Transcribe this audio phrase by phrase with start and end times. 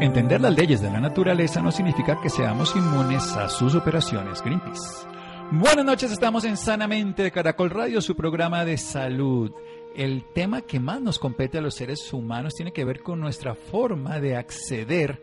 [0.00, 5.06] Entender las leyes de la naturaleza no significa que seamos inmunes a sus operaciones Greenpeace.
[5.50, 9.52] Buenas noches, estamos en Sanamente de Caracol Radio, su programa de salud.
[9.94, 13.54] El tema que más nos compete a los seres humanos tiene que ver con nuestra
[13.54, 15.20] forma de acceder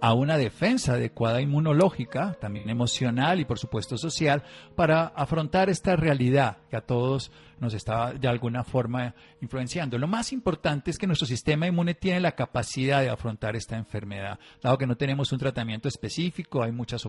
[0.00, 4.42] a una defensa adecuada inmunológica, también emocional y por supuesto social,
[4.76, 9.98] para afrontar esta realidad que a todos nos está de alguna forma influenciando.
[9.98, 14.38] Lo más importante es que nuestro sistema inmune tiene la capacidad de afrontar esta enfermedad.
[14.62, 17.06] Dado que no tenemos un tratamiento específico, hay muchas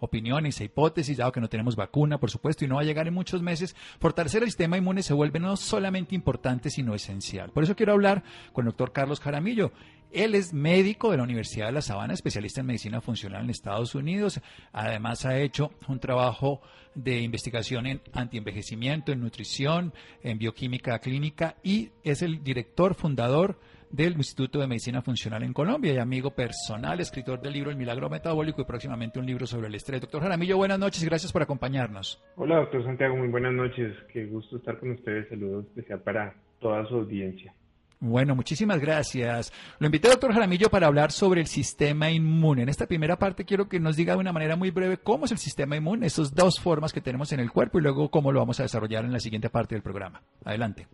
[0.00, 3.08] opiniones e hipótesis, dado que no tenemos vacuna, por supuesto, y no va a llegar
[3.08, 7.50] en muchos meses, fortalecer el sistema inmune se vuelve no solamente importante, sino esencial.
[7.50, 8.22] Por eso quiero hablar
[8.52, 9.72] con el doctor Carlos Jaramillo.
[10.12, 13.94] Él es médico de la Universidad de La Sabana, especialista en medicina funcional en Estados
[13.94, 14.40] Unidos.
[14.72, 16.60] Además ha hecho un trabajo
[16.94, 19.92] de investigación en antienvejecimiento, en nutrición,
[20.22, 23.58] en bioquímica clínica y es el director fundador
[23.90, 28.10] del Instituto de Medicina Funcional en Colombia y amigo personal, escritor del libro El Milagro
[28.10, 30.00] Metabólico y próximamente un libro sobre el estrés.
[30.00, 32.22] Doctor Jaramillo, buenas noches y gracias por acompañarnos.
[32.36, 33.94] Hola, doctor Santiago, muy buenas noches.
[34.12, 35.28] Qué gusto estar con ustedes.
[35.28, 37.54] Saludos especial para toda su audiencia.
[38.00, 39.52] Bueno, muchísimas gracias.
[39.80, 42.62] Lo invité, doctor Jaramillo, para hablar sobre el sistema inmune.
[42.62, 45.32] En esta primera parte quiero que nos diga de una manera muy breve cómo es
[45.32, 48.38] el sistema inmune, esas dos formas que tenemos en el cuerpo y luego cómo lo
[48.38, 50.22] vamos a desarrollar en la siguiente parte del programa.
[50.44, 50.86] Adelante.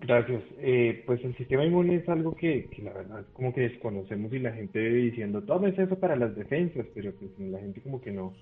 [0.00, 0.42] Gracias.
[0.58, 4.52] Eh, pues el sistema inmune es algo que, la verdad como que desconocemos y la
[4.52, 8.32] gente diciendo, todo es eso para las defensas, pero pues la gente como que no,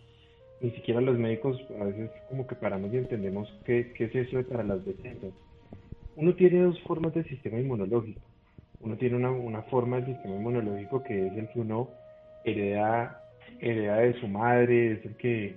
[0.62, 4.42] ni siquiera los médicos a veces como que paramos y entendemos qué, qué es eso
[4.48, 5.32] para las defensas
[6.20, 8.20] uno tiene dos formas de sistema inmunológico.
[8.80, 11.88] Uno tiene una, una forma del sistema inmunológico que es el que uno
[12.44, 13.22] hereda,
[13.58, 15.56] hereda de su madre, es el que,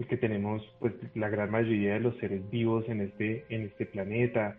[0.00, 3.86] el que tenemos pues la gran mayoría de los seres vivos en este, en este
[3.86, 4.56] planeta.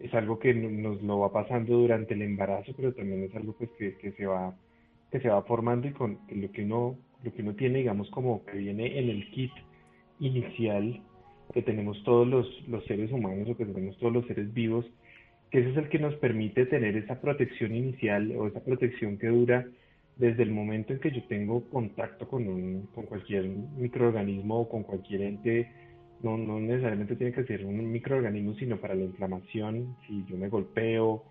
[0.00, 3.70] Es algo que nos lo va pasando durante el embarazo, pero también es algo pues
[3.78, 4.54] que, que se va
[5.10, 8.44] que se va formando y con lo que uno lo que uno tiene digamos como
[8.44, 9.52] que viene en el kit
[10.18, 11.00] inicial
[11.52, 14.86] que tenemos todos los, los seres humanos o que tenemos todos los seres vivos,
[15.50, 19.28] que ese es el que nos permite tener esa protección inicial o esa protección que
[19.28, 19.66] dura
[20.16, 24.84] desde el momento en que yo tengo contacto con, un, con cualquier microorganismo o con
[24.84, 25.70] cualquier ente,
[26.22, 30.48] no, no necesariamente tiene que ser un microorganismo, sino para la inflamación, si yo me
[30.48, 31.24] golpeo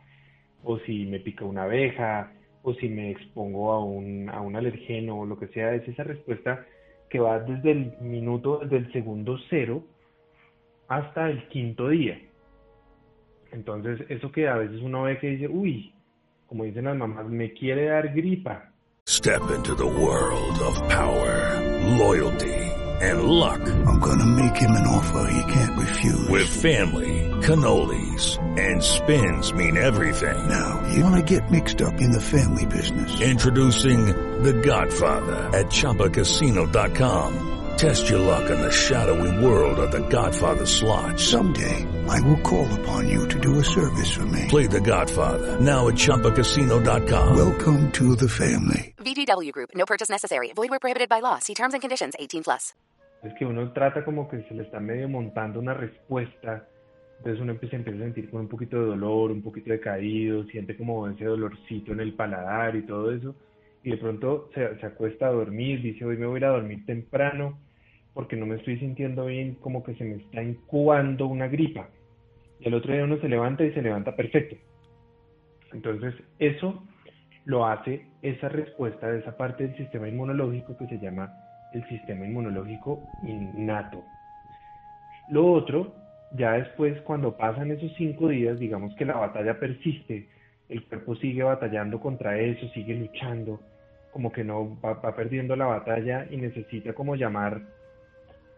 [0.64, 2.32] o si me pica una abeja
[2.62, 6.04] o si me expongo a un, a un alergeno o lo que sea, es esa
[6.04, 6.66] respuesta
[7.10, 9.84] que va desde el minuto, desde el segundo cero
[10.88, 12.20] hasta el quinto día.
[13.52, 15.94] Entonces, eso que a veces uno ve que dice, uy,
[16.48, 18.70] como dicen las mamás, me quiere dar gripa.
[19.06, 21.60] Step into the world of power,
[21.98, 22.54] loyalty
[23.04, 23.60] and luck.
[23.86, 26.30] I'm gonna make him an offer he can't refuse.
[26.30, 30.48] With family, cannolis and spins mean everything.
[30.48, 33.22] Now, you wanna get mixed up in the family business.
[33.22, 34.06] Introducing
[34.44, 37.63] The Godfather at ChumbaCasino.com.
[37.78, 41.20] Test your luck in the shadowy world of the Godfather slot.
[41.20, 44.48] Someday, I will call upon you to do a service for me.
[44.48, 47.36] Play the Godfather, now at Chumpacasino.com.
[47.36, 48.94] Welcome to the family.
[48.98, 50.54] VGW Group, no purchase necessary.
[50.56, 51.40] Void where prohibited by law.
[51.40, 52.74] See terms and conditions 18 plus.
[53.24, 56.68] Es que uno trata como que se le está medio montando una respuesta
[57.24, 60.44] Entonces uno empieza, empieza a sentir con un poquito de dolor, un poquito de caído,
[60.48, 63.34] siente como ese dolorcito en el paladar y todo eso.
[63.84, 66.50] Y de pronto se, se acuesta a dormir, dice hoy me voy a ir a
[66.50, 67.60] dormir temprano
[68.14, 71.90] porque no me estoy sintiendo bien, como que se me está incubando una gripa.
[72.60, 74.56] Y el otro día uno se levanta y se levanta perfecto.
[75.74, 76.84] Entonces eso
[77.46, 81.34] lo hace esa respuesta de esa parte del sistema inmunológico que se llama
[81.74, 84.04] el sistema inmunológico innato.
[85.30, 85.96] Lo otro
[86.36, 90.28] ya después, cuando pasan esos cinco días, digamos que la batalla persiste,
[90.70, 93.60] el cuerpo sigue batallando contra eso, sigue luchando,
[94.14, 97.62] como que no va, perdiendo la batalla y necesita como llamar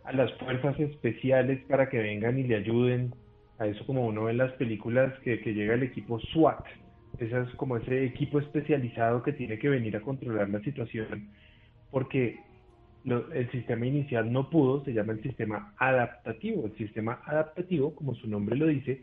[0.03, 3.13] a las fuerzas especiales para que vengan y le ayuden.
[3.57, 6.65] A eso como uno ve en las películas que, que llega el equipo SWAT.
[7.19, 11.29] Ese es como ese equipo especializado que tiene que venir a controlar la situación
[11.89, 12.37] porque
[13.05, 16.65] el sistema inicial no pudo, se llama el sistema adaptativo.
[16.65, 18.99] El sistema adaptativo, como su nombre lo dice,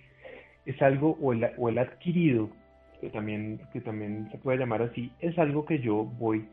[0.66, 2.50] es algo, o el, o el adquirido,
[3.02, 6.46] que también, que también se puede llamar así, es algo que yo voy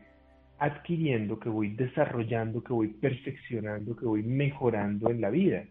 [0.58, 5.62] adquiriendo, que voy desarrollando, que voy perfeccionando, que voy mejorando en la vida.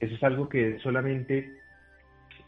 [0.00, 1.48] Eso es algo que es solamente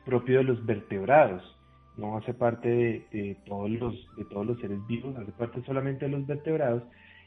[0.05, 1.57] propio de los vertebrados,
[1.97, 2.69] no hace parte
[3.13, 6.83] de, todos, los, de todos los seres vivos, hace parte solamente de los vertebrados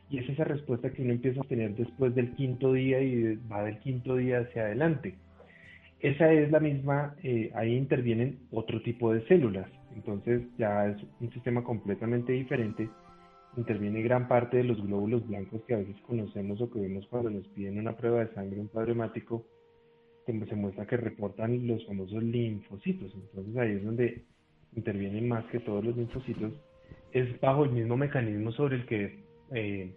[0.09, 3.63] y es esa respuesta que uno empieza a tener después del quinto día y va
[3.63, 5.15] del quinto día hacia adelante.
[6.01, 11.31] Esa es la misma, eh, ahí intervienen otro tipo de células, entonces ya es un
[11.31, 12.89] sistema completamente diferente.
[13.57, 17.29] Interviene gran parte de los glóbulos blancos que a veces conocemos o que vemos cuando
[17.29, 19.45] nos piden una prueba de sangre, un padre hemático,
[20.25, 23.13] que se muestra que reportan los famosos linfocitos.
[23.13, 24.23] Entonces ahí es donde
[24.75, 26.53] intervienen más que todos los linfocitos.
[27.11, 29.19] Es bajo el mismo mecanismo sobre el que
[29.53, 29.93] eh,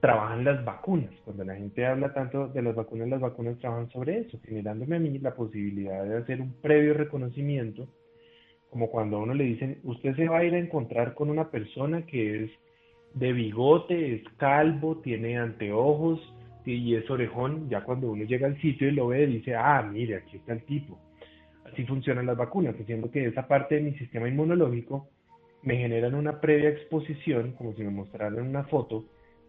[0.00, 1.10] trabajan las vacunas.
[1.24, 5.00] Cuando la gente habla tanto de las vacunas, las vacunas trabajan sobre eso, generándome a
[5.00, 7.88] mí la posibilidad de hacer un previo reconocimiento,
[8.70, 11.50] como cuando a uno le dicen, usted se va a ir a encontrar con una
[11.50, 12.50] persona que es
[13.14, 16.20] de bigote, es calvo, tiene anteojos
[16.64, 20.16] y es orejón, ya cuando uno llega al sitio y lo ve, dice, ah, mire,
[20.16, 20.98] aquí está el tipo.
[21.64, 25.08] Así funcionan las vacunas, diciendo que esa parte de mi sistema inmunológico
[25.62, 29.04] me generan una previa exposición, como si me mostraran una foto,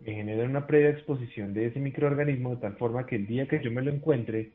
[0.05, 3.63] me generan una previa exposición de ese microorganismo de tal forma que el día que
[3.63, 4.49] yo me lo encuentre,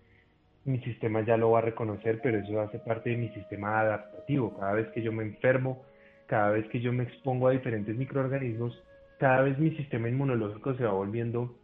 [0.66, 4.56] mi sistema ya lo va a reconocer, pero eso hace parte de mi sistema adaptativo.
[4.58, 5.84] Cada vez que yo me enfermo,
[6.26, 8.82] cada vez que yo me expongo a diferentes microorganismos,
[9.18, 11.54] cada vez mi sistema inmunológico se va volviendo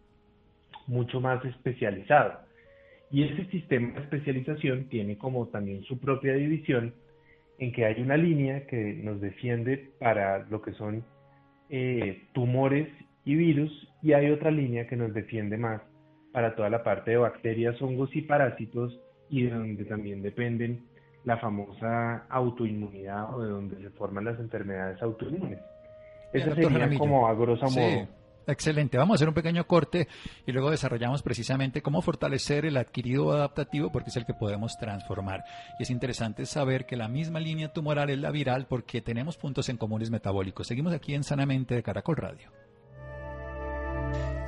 [0.86, 2.40] mucho más especializado.
[3.10, 6.94] Y ese sistema de especialización tiene como también su propia división
[7.58, 11.04] en que hay una línea que nos defiende para lo que son
[11.68, 12.88] eh, tumores
[13.24, 15.82] y virus y hay otra línea que nos defiende más
[16.32, 18.98] para toda la parte de bacterias, hongos y parásitos
[19.28, 20.84] y de donde también dependen
[21.24, 25.60] la famosa autoinmunidad o de donde se forman las enfermedades autoinmunes.
[26.32, 28.08] Esa sería como a grosso modo.
[28.46, 28.98] Excelente.
[28.98, 30.08] Vamos a hacer un pequeño corte
[30.46, 35.44] y luego desarrollamos precisamente cómo fortalecer el adquirido adaptativo porque es el que podemos transformar.
[35.78, 39.68] Y es interesante saber que la misma línea tumoral es la viral porque tenemos puntos
[39.68, 40.66] en comunes metabólicos.
[40.66, 42.50] Seguimos aquí en Sanamente de Caracol Radio.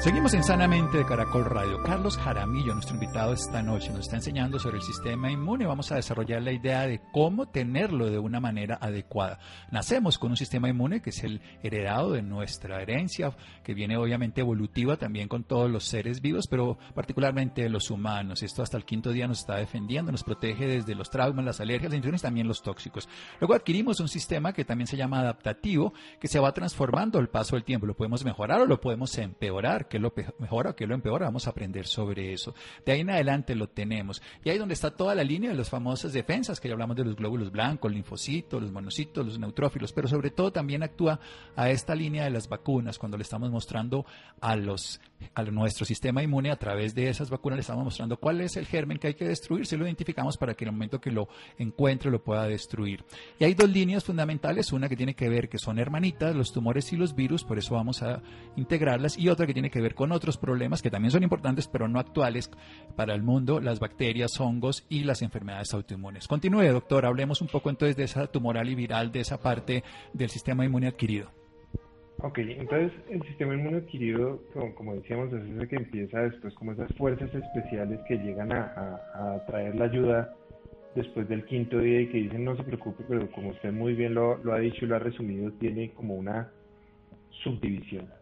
[0.00, 1.82] Seguimos en Sanamente de Caracol Radio.
[1.82, 5.66] Carlos Jaramillo, nuestro invitado esta noche, nos está enseñando sobre el sistema inmune.
[5.66, 9.38] Vamos a desarrollar la idea de cómo tenerlo de una manera adecuada.
[9.70, 14.40] Nacemos con un sistema inmune que es el heredado de nuestra herencia, que viene obviamente
[14.40, 18.42] evolutiva también con todos los seres vivos, pero particularmente los humanos.
[18.42, 21.90] Esto hasta el quinto día nos está defendiendo, nos protege desde los traumas, las alergias,
[21.90, 23.06] las infecciones también los tóxicos.
[23.38, 27.56] Luego adquirimos un sistema que también se llama adaptativo, que se va transformando al paso
[27.56, 27.84] del tiempo.
[27.84, 31.50] Lo podemos mejorar o lo podemos empeorar qué lo mejora qué lo empeora, vamos a
[31.50, 32.54] aprender sobre eso.
[32.86, 34.22] De ahí en adelante lo tenemos.
[34.44, 37.04] Y ahí donde está toda la línea de las famosas defensas, que ya hablamos de
[37.04, 41.20] los glóbulos blancos, linfocitos, los monocitos, los neutrófilos, pero sobre todo también actúa
[41.56, 44.06] a esta línea de las vacunas, cuando le estamos mostrando
[44.40, 45.00] a, los,
[45.34, 48.66] a nuestro sistema inmune a través de esas vacunas, le estamos mostrando cuál es el
[48.66, 51.28] germen que hay que destruir, si lo identificamos para que en el momento que lo
[51.58, 53.04] encuentre lo pueda destruir.
[53.38, 56.92] Y hay dos líneas fundamentales, una que tiene que ver que son hermanitas, los tumores
[56.92, 58.22] y los virus, por eso vamos a
[58.56, 61.88] integrarlas, y otra que tiene que ver con otros problemas que también son importantes, pero
[61.88, 62.50] no actuales
[62.96, 66.28] para el mundo, las bacterias, hongos y las enfermedades autoinmunes.
[66.28, 69.82] Continúe, doctor, hablemos un poco entonces de esa tumoral y viral, de esa parte
[70.12, 71.30] del sistema inmune adquirido.
[72.22, 74.42] Ok, entonces el sistema inmune adquirido,
[74.74, 79.74] como, decíamos, es ese que empieza después como esas fuerzas especiales que llegan a, traer
[79.76, 80.34] la ayuda
[80.94, 84.12] después del quinto día y que dicen no se preocupe, pero como usted muy bien
[84.12, 86.50] lo, lo ha dicho y lo ha resumido, tiene como una
[87.42, 88.19] subdivisión.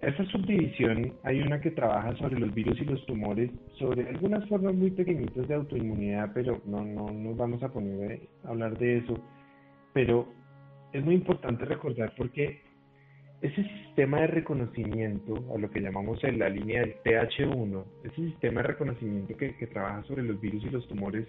[0.00, 4.74] Esa subdivisión hay una que trabaja sobre los virus y los tumores, sobre algunas formas
[4.74, 9.18] muy pequeñitas de autoinmunidad, pero no, no nos vamos a poner a hablar de eso.
[9.92, 10.28] Pero
[10.92, 12.60] es muy importante recordar porque
[13.40, 18.62] ese sistema de reconocimiento, o lo que llamamos en la línea del TH1, ese sistema
[18.62, 21.26] de reconocimiento que, trabaja sobre los virus y los tumores,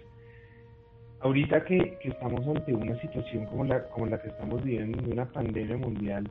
[1.20, 5.76] ahorita que, estamos ante una situación como la, como la que estamos viviendo, una pandemia
[5.76, 6.28] mundial,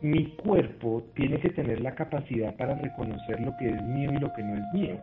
[0.00, 4.32] mi cuerpo tiene que tener la capacidad para reconocer lo que es mío y lo
[4.32, 5.00] que no es mío.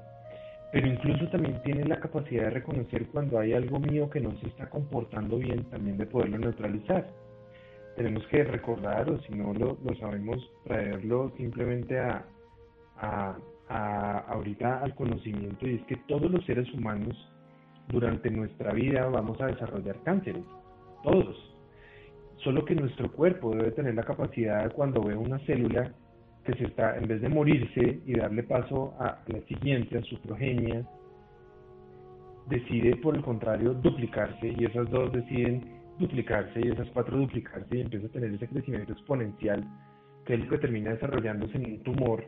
[0.72, 4.48] Pero incluso también tiene la capacidad de reconocer cuando hay algo mío que no se
[4.48, 7.06] está comportando bien, también de poderlo neutralizar
[7.96, 12.26] tenemos que recordar, o si no lo, sabemos, traerlo simplemente a,
[12.98, 17.16] a, ahorita al conocimiento, y es que todos los seres humanos
[17.88, 20.44] durante nuestra vida vamos a desarrollar cánceres,
[21.04, 21.55] todos.
[22.46, 25.92] Solo que nuestro cuerpo debe tener la capacidad cuando ve una célula
[26.44, 30.22] que se está, en vez de morirse y darle paso a la siguiente, a su
[30.22, 30.86] progenia,
[32.48, 35.66] decide por el contrario duplicarse y esas dos deciden
[35.98, 39.66] duplicarse y esas cuatro duplicarse y empieza a tener ese crecimiento exponencial
[40.24, 42.26] que es lo que termina desarrollándose en un tumor,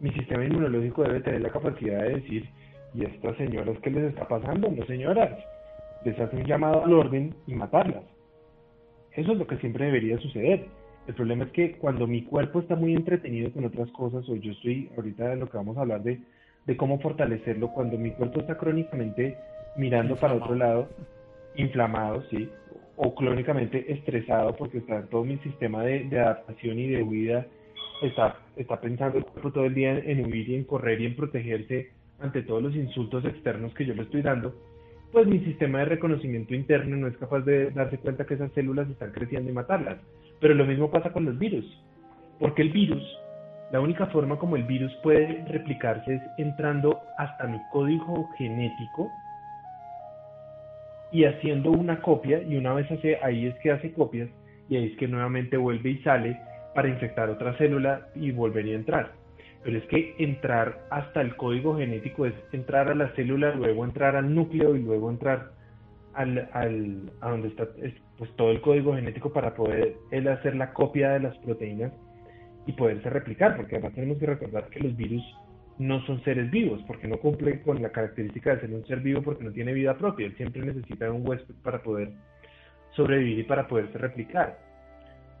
[0.00, 2.46] mi sistema inmunológico debe tener la capacidad de decir,
[2.92, 4.70] ¿y a estas señoras qué les está pasando?
[4.70, 5.32] No señoras,
[6.04, 8.15] les hace un llamado al orden y matarlas.
[9.16, 10.66] Eso es lo que siempre debería suceder.
[11.06, 14.52] El problema es que cuando mi cuerpo está muy entretenido con otras cosas, o yo
[14.52, 16.20] estoy ahorita de lo que vamos a hablar de,
[16.66, 19.36] de cómo fortalecerlo, cuando mi cuerpo está crónicamente
[19.76, 20.88] mirando para otro lado,
[21.56, 22.48] inflamado, sí,
[22.96, 27.46] o crónicamente estresado porque está todo mi sistema de, adaptación y de huida
[28.02, 32.42] está, está pensando todo el día en, huir y en correr y en protegerse ante
[32.42, 34.54] todos los insultos externos que yo le estoy dando,
[35.12, 38.88] pues mi sistema de reconocimiento interno no es capaz de darse cuenta que esas células
[38.88, 39.98] están creciendo y matarlas.
[40.40, 41.64] Pero lo mismo pasa con los virus,
[42.38, 43.02] porque el virus,
[43.72, 49.10] la única forma como el virus puede replicarse es entrando hasta mi código genético,
[51.12, 54.28] y haciendo una copia y una vez hace, ahí es que hace copias
[54.68, 56.38] y ahí es que nuevamente vuelve y sale
[56.74, 59.12] para infectar otra célula y volver a entrar.
[59.66, 64.14] Pero es que entrar hasta el código genético es entrar a la célula, luego entrar
[64.14, 65.50] al núcleo y luego entrar
[66.14, 67.66] al, al, a donde está
[68.16, 71.92] pues, todo el código genético para poder él hacer la copia de las proteínas
[72.64, 75.24] y poderse replicar, porque además tenemos que recordar que los virus
[75.78, 79.22] no son seres vivos, porque no cumplen con la característica de ser un ser vivo
[79.22, 80.26] porque no tiene vida propia.
[80.26, 82.12] Él siempre necesita un huésped para poder
[82.92, 84.60] sobrevivir y para poderse replicar.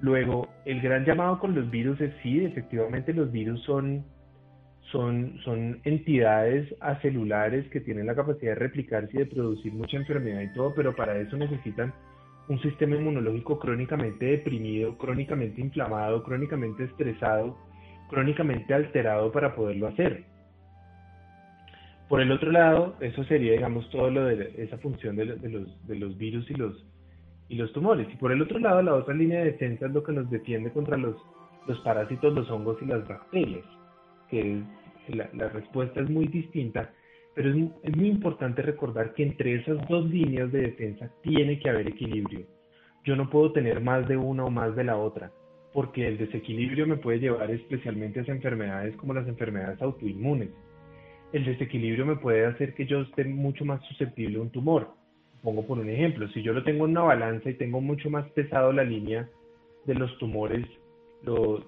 [0.00, 4.04] Luego, el gran llamado con los virus es sí, efectivamente los virus son,
[4.92, 10.42] son, son entidades acelulares que tienen la capacidad de replicarse y de producir mucha enfermedad
[10.42, 11.92] y todo, pero para eso necesitan
[12.48, 17.56] un sistema inmunológico crónicamente deprimido, crónicamente inflamado, crónicamente estresado,
[18.08, 20.24] crónicamente alterado para poderlo hacer.
[22.08, 25.96] Por el otro lado, eso sería, digamos, todo lo de esa función de, los, de
[25.96, 26.86] los virus y los,
[27.48, 28.06] y los tumores.
[28.12, 30.70] Y por el otro lado, la otra línea de defensa es lo que nos defiende
[30.70, 31.16] contra los,
[31.66, 33.64] los parásitos, los hongos y las bacterias,
[34.30, 34.62] que
[35.08, 36.92] la, respuesta es muy distinta,
[37.34, 41.70] pero es, es muy importante recordar que entre esas dos líneas de defensa tiene que
[41.70, 42.46] haber equilibrio.
[43.04, 45.30] Yo no puedo tener más de una o más de la otra
[45.76, 50.48] porque el desequilibrio me puede llevar especialmente a enfermedades como las enfermedades autoinmunes.
[51.34, 54.94] El desequilibrio me puede hacer que yo esté mucho más susceptible a un tumor.
[55.42, 58.26] Pongo por un ejemplo, si yo lo tengo en una balanza y tengo mucho más
[58.30, 59.28] pesado la línea
[59.84, 60.66] de los tumores,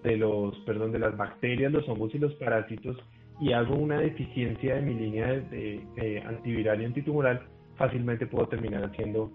[0.03, 2.97] de los, perdón, de las bacterias, los hongos y los parásitos,
[3.41, 7.43] y hago una deficiencia de mi línea de, antiviral y antitumoral,
[7.77, 9.33] fácilmente puedo terminar haciendo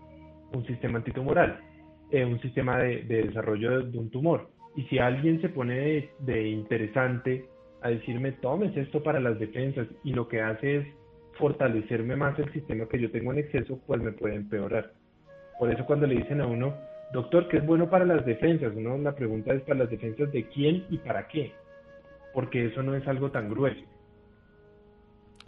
[0.53, 1.59] un sistema antitumoral,
[2.11, 4.49] eh, un sistema de, desarrollo de un tumor.
[4.75, 7.45] Y si alguien se pone de, interesante
[7.81, 10.87] a decirme, tomes esto para las defensas, y lo que hace es
[11.37, 14.91] fortalecerme más el sistema que yo tengo en exceso, pues me puede empeorar.
[15.59, 16.73] Por eso cuando le dicen a uno,
[17.13, 18.73] doctor, ¿qué es bueno para las defensas?
[18.75, 21.53] Uno, la pregunta es para las defensas de quién y para qué,
[22.33, 23.81] porque eso no es algo tan grueso.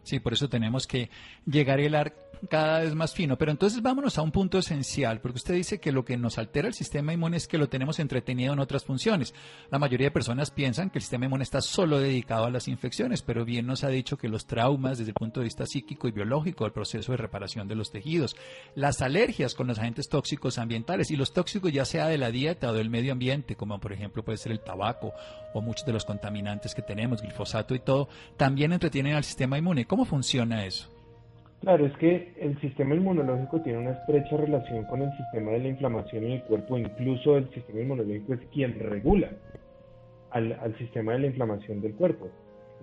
[0.04, 1.10] Sí, por eso tenemos que
[1.48, 1.80] llegar
[2.48, 3.38] cada vez más fino.
[3.38, 6.68] Pero entonces vámonos a un punto esencial, porque usted dice que lo que nos altera
[6.68, 9.34] el sistema inmune es que lo tenemos entretenido en otras funciones.
[9.70, 13.22] La mayoría de personas piensan que el sistema inmune está solo dedicado a las infecciones,
[13.22, 16.12] pero bien nos ha dicho que los traumas desde el punto de vista psíquico y
[16.12, 18.36] biológico, el proceso de reparación de los tejidos,
[18.76, 22.70] las alergias con los agentes tóxicos ambientales y los tóxicos ya sea de la dieta
[22.70, 25.14] o del medio ambiente, como por ejemplo puede ser el tabaco
[25.54, 29.86] o muchos de los contaminantes que tenemos, glifosato y todo, también entretienen al sistema inmune.
[29.86, 30.95] ¿Cómo funciona eso?
[31.66, 35.70] Claro, es que el sistema inmunológico tiene una estrecha relación con el sistema de la
[35.70, 39.32] inflamación en el cuerpo, incluso el sistema inmunológico es quien regula
[40.30, 42.30] al, sistema de la inflamación del cuerpo.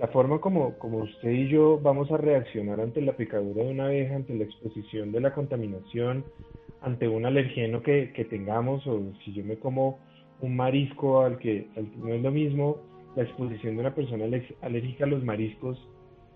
[0.01, 3.85] La forma como, como usted y yo vamos a reaccionar ante la picadura de una
[3.85, 6.25] abeja, ante la exposición de la contaminación,
[6.81, 10.01] ante un alergeno que, que tengamos, o si yo me como
[10.41, 12.79] un marisco al que, no es lo mismo
[13.15, 14.25] la exposición de una persona
[14.61, 15.79] alérgica a los mariscos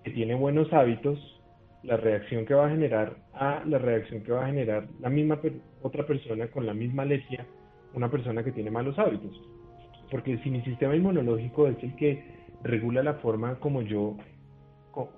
[0.05, 1.36] que tiene buenos hábitos,
[1.83, 5.41] la reacción que va a generar a la reacción que va a generar la misma
[5.83, 7.47] otra persona con la misma alergia,
[7.95, 9.41] una persona que tiene malos hábitos.
[10.11, 12.25] Porque si mi sistema inmunológico es el que
[12.63, 14.17] regula la forma como yo,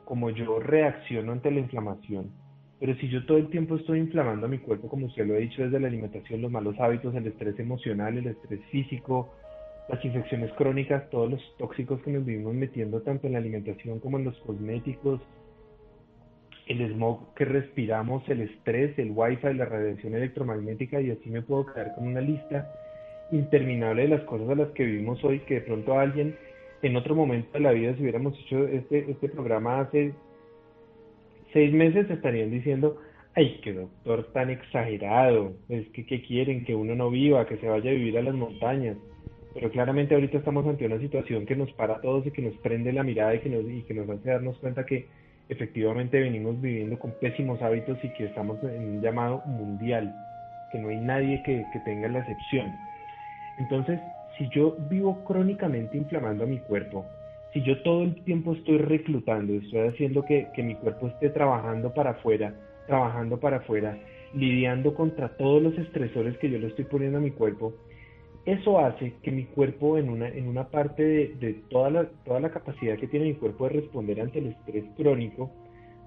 [0.04, 2.32] como yo reacciono ante la inflamación,
[2.80, 5.38] pero si yo todo el tiempo estoy inflamando a mi cuerpo, como usted lo ha
[5.38, 9.34] dicho, desde la alimentación, los malos hábitos, el estrés emocional, el estrés físico,
[9.88, 14.18] las infecciones crónicas, todos los tóxicos que nos vivimos metiendo tanto en la alimentación como
[14.18, 15.20] en los cosméticos,
[16.68, 21.66] el smog que respiramos, el estrés, el wifi, la radiación electromagnética y así me puedo
[21.66, 22.70] quedar con una lista
[23.32, 26.36] interminable de las cosas a las que vivimos hoy que de pronto alguien
[26.82, 30.14] en otro momento de la vida si hubiéramos hecho este, este programa hace
[31.52, 32.98] seis meses estarían diciendo
[33.34, 37.68] ay qué doctor tan exagerado es que ¿qué quieren que uno no viva que se
[37.68, 38.96] vaya a vivir a las montañas
[39.52, 42.56] pero claramente ahorita estamos ante una situación que nos para a todos y que nos
[42.58, 45.06] prende la mirada y que nos, y que nos hace darnos cuenta que
[45.48, 50.14] efectivamente venimos viviendo con pésimos hábitos y que estamos en un llamado mundial,
[50.70, 52.72] que no hay nadie que, tenga la excepción.
[53.58, 53.98] Entonces,
[54.36, 57.06] si yo vivo crónicamente inflamando a mi cuerpo,
[57.52, 61.92] si yo todo el tiempo estoy reclutando, estoy haciendo que, que mi cuerpo esté trabajando
[61.94, 62.52] para afuera,
[62.86, 63.98] trabajando para afuera,
[64.34, 67.74] lidiando contra todos los estresores que yo le estoy poniendo a mi cuerpo,
[68.52, 72.50] eso hace que mi cuerpo, en una, en una parte de, toda, la, toda la
[72.50, 75.50] capacidad que tiene mi cuerpo de responder ante el estrés crónico,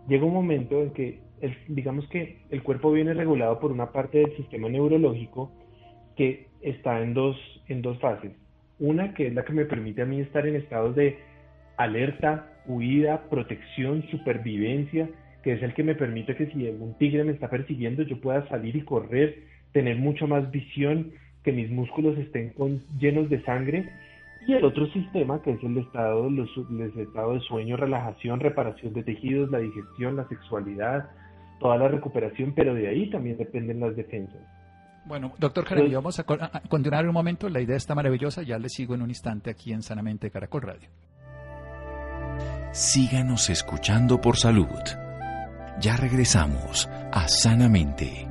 [0.07, 1.19] llega un momento en que,
[1.67, 5.51] digamos que el cuerpo viene regulado por una parte del sistema neurológico
[6.15, 8.31] que está en dos, en dos fases.
[8.79, 11.19] Una que es la que me permite a mí estar en estados de
[11.77, 15.09] alerta, huida, protección, supervivencia,
[15.43, 18.47] que es el que me permite que si un tigre me está persiguiendo yo pueda
[18.47, 21.11] salir y correr, tener mucho más visión,
[21.43, 23.89] que mis músculos estén con, llenos de sangre
[24.47, 28.93] y el otro sistema que es el estado, los, el estado de sueño, relajación, reparación
[28.93, 31.09] de tejidos, la digestión, la sexualidad,
[31.59, 34.41] toda la recuperación, pero de ahí también dependen las defensas.
[35.05, 36.23] Bueno, doctor Jaramillo, vamos a,
[36.67, 37.49] continuar un momento.
[37.49, 38.43] La idea está maravillosa.
[38.43, 40.89] Ya le sigo en un instante aquí en Sanamente Caracol Radio.
[42.71, 44.67] Síganos escuchando por salud.
[45.79, 48.30] Ya regresamos a Sanamente.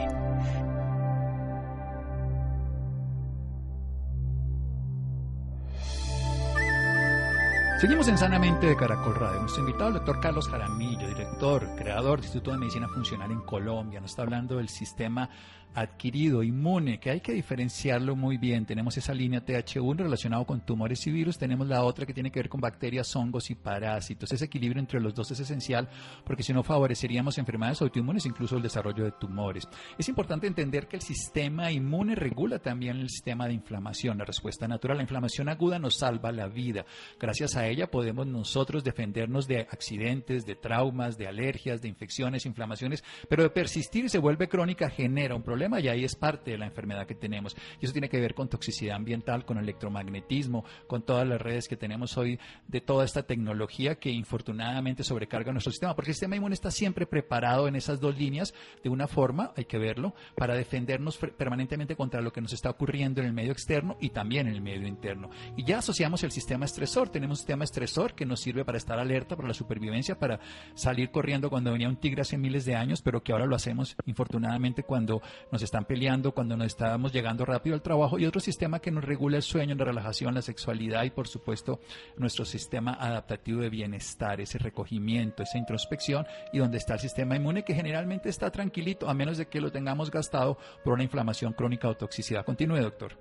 [7.81, 9.39] Seguimos en Sanamente de Caracol Radio.
[9.39, 13.99] Nuestro invitado, el doctor Carlos Jaramillo, director, creador del Instituto de Medicina Funcional en Colombia,
[13.99, 15.31] nos está hablando del sistema
[15.73, 18.65] adquirido, inmune, que hay que diferenciarlo muy bien.
[18.65, 22.39] Tenemos esa línea TH1 relacionado con tumores y virus, tenemos la otra que tiene que
[22.39, 24.31] ver con bacterias, hongos y parásitos.
[24.31, 25.89] Ese equilibrio entre los dos es esencial
[26.25, 29.67] porque si no favoreceríamos enfermedades autoinmunes, incluso el desarrollo de tumores.
[29.97, 34.67] Es importante entender que el sistema inmune regula también el sistema de inflamación, la respuesta
[34.67, 34.97] natural.
[34.97, 36.85] La inflamación aguda nos salva la vida.
[37.19, 43.03] Gracias a ella podemos nosotros defendernos de accidentes, de traumas, de alergias, de infecciones, inflamaciones,
[43.27, 46.65] pero de persistir se vuelve crónica genera un problema y ahí es parte de la
[46.65, 47.55] enfermedad que tenemos.
[47.79, 51.77] Y eso tiene que ver con toxicidad ambiental, con electromagnetismo, con todas las redes que
[51.77, 56.53] tenemos hoy de toda esta tecnología que infortunadamente sobrecarga nuestro sistema, porque el sistema inmune
[56.53, 58.53] está siempre preparado en esas dos líneas
[58.83, 63.21] de una forma, hay que verlo, para defendernos permanentemente contra lo que nos está ocurriendo
[63.21, 65.29] en el medio externo y también en el medio interno.
[65.55, 68.99] Y ya asociamos el sistema estresor, tenemos un sistema estresor que nos sirve para estar
[68.99, 70.39] alerta, para la supervivencia, para
[70.73, 73.95] salir corriendo cuando venía un tigre hace miles de años, pero que ahora lo hacemos
[74.05, 75.21] infortunadamente cuando
[75.51, 79.03] nos están peleando cuando nos estábamos llegando rápido al trabajo y otro sistema que nos
[79.03, 81.79] regula el sueño, la relajación, la sexualidad y por supuesto
[82.17, 87.63] nuestro sistema adaptativo de bienestar, ese recogimiento, esa introspección y donde está el sistema inmune
[87.63, 91.87] que generalmente está tranquilito a menos de que lo tengamos gastado por una inflamación crónica
[91.87, 92.45] o toxicidad.
[92.45, 93.17] Continúe, doctor.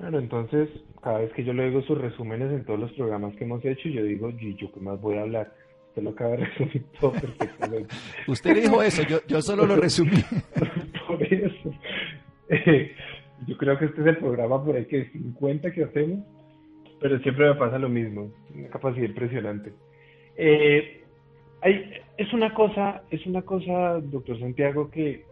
[0.00, 0.70] Claro, entonces
[1.02, 3.86] cada vez que yo le digo sus resúmenes en todos los programas que hemos hecho,
[3.90, 5.52] yo digo, ¿y yo qué más voy a hablar?
[5.88, 7.94] Usted lo acaba de resumir todo perfectamente.
[8.26, 10.16] Usted dijo eso, yo, yo solo lo resumí.
[11.06, 11.74] por eso.
[12.48, 12.92] Eh,
[13.46, 16.20] yo creo que este es el programa por ahí que 50 que hacemos,
[16.98, 19.74] pero siempre me pasa lo mismo, una capacidad impresionante.
[20.36, 21.04] Eh,
[21.60, 25.26] hay, es una cosa, es una cosa, doctor Santiago, que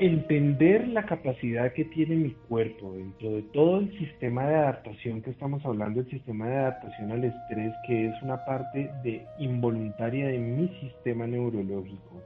[0.00, 5.28] entender la capacidad que tiene mi cuerpo dentro de todo el sistema de adaptación que
[5.28, 10.38] estamos hablando, el sistema de adaptación al estrés, que es una parte de involuntaria de
[10.38, 12.22] mi sistema neurológico,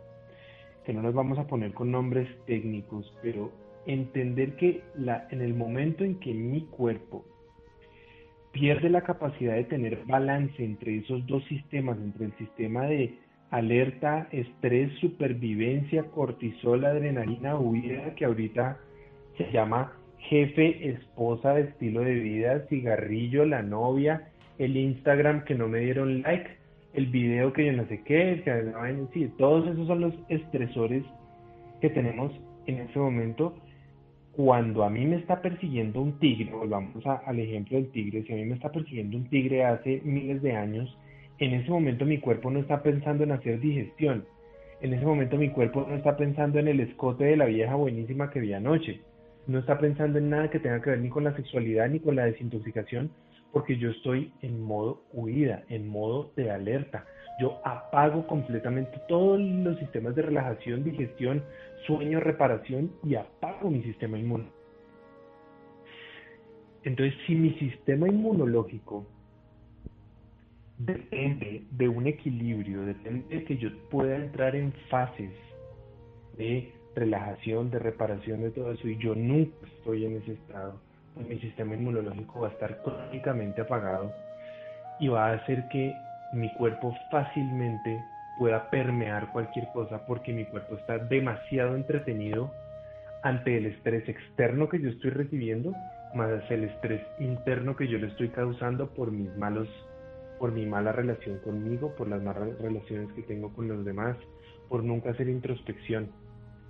[0.85, 3.51] que no nos vamos a poner con nombres técnicos, pero
[3.87, 7.25] entender que la, en el momento en que mi cuerpo
[8.53, 13.19] pierde la capacidad de tener balance entre esos dos sistemas, entre el sistema de
[13.55, 18.79] alerta, estrés, supervivencia, cortisol, adrenalina, huida, que ahorita
[19.39, 25.81] se llama jefe, esposa estilo de vida, cigarrillo, la novia, el Instagram que no me
[25.81, 26.51] dieron like,
[26.95, 31.05] el video que yo no sé qué, que, todos esos son los estresores
[31.81, 32.33] que tenemos
[32.67, 33.55] en ese momento.
[34.33, 38.37] Cuando a mí me está persiguiendo un tigre, volvamos al ejemplo del tigre, si a
[38.37, 40.99] mí me está persiguiendo un tigre hace miles de años,
[41.39, 44.27] en ese momento mi cuerpo no está pensando en hacer digestión.
[44.81, 48.31] En ese momento mi cuerpo no está pensando en el escote de la vieja buenísima
[48.31, 49.01] que vi anoche.
[49.47, 52.17] No está pensando en nada que tenga que ver ni con la sexualidad ni con
[52.17, 53.11] la desintoxicación,
[53.53, 57.05] porque yo estoy en modo huida, en modo de alerta.
[57.41, 61.43] Yo apago completamente todos los sistemas de relajación, digestión,
[61.87, 64.47] sueño, reparación y apago mi sistema inmune.
[66.85, 69.07] Entonces, si mi sistema inmunológico
[70.79, 75.31] depende de un equilibrio, depende de que yo pueda entrar en fases
[76.37, 80.81] de relajación, de reparación de todo eso, y yo nunca estoy en ese estado,
[81.15, 84.13] pues mi sistema inmunológico va a estar crónicamente apagado
[85.01, 85.95] y va a hacer que
[86.33, 88.03] mi cuerpo fácilmente
[88.39, 92.51] pueda permear cualquier cosa porque mi cuerpo está demasiado entretenido
[93.23, 95.73] ante el estrés externo que yo estoy recibiendo,
[96.15, 99.69] más el estrés interno que yo le estoy causando por mis malos
[100.45, 104.15] por mi mala relación conmigo, por las malas relaciones que tengo con los demás,
[104.69, 106.11] por nunca hacer introspección,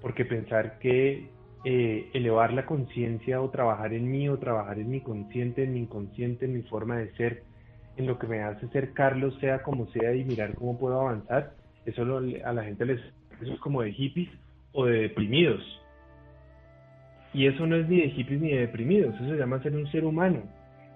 [0.01, 1.29] porque pensar que
[1.65, 5.81] eh, elevar la conciencia o trabajar en mí o trabajar en mi consciente, en mi
[5.81, 7.43] inconsciente, en mi forma de ser,
[7.97, 11.55] en lo que me hace ser Carlos, sea como sea, y mirar cómo puedo avanzar,
[11.85, 12.03] eso
[12.45, 13.01] a la gente les
[13.41, 14.31] es como de hippies
[14.71, 15.65] o de deprimidos.
[17.33, 19.91] Y eso no es ni de hippies ni de deprimidos, eso se llama ser un
[19.91, 20.45] ser humano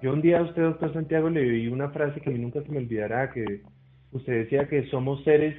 [0.03, 2.63] yo un día a usted, doctor Santiago, le oí una frase que a mí nunca
[2.63, 3.63] se me olvidará, que
[4.13, 5.57] usted decía que somos seres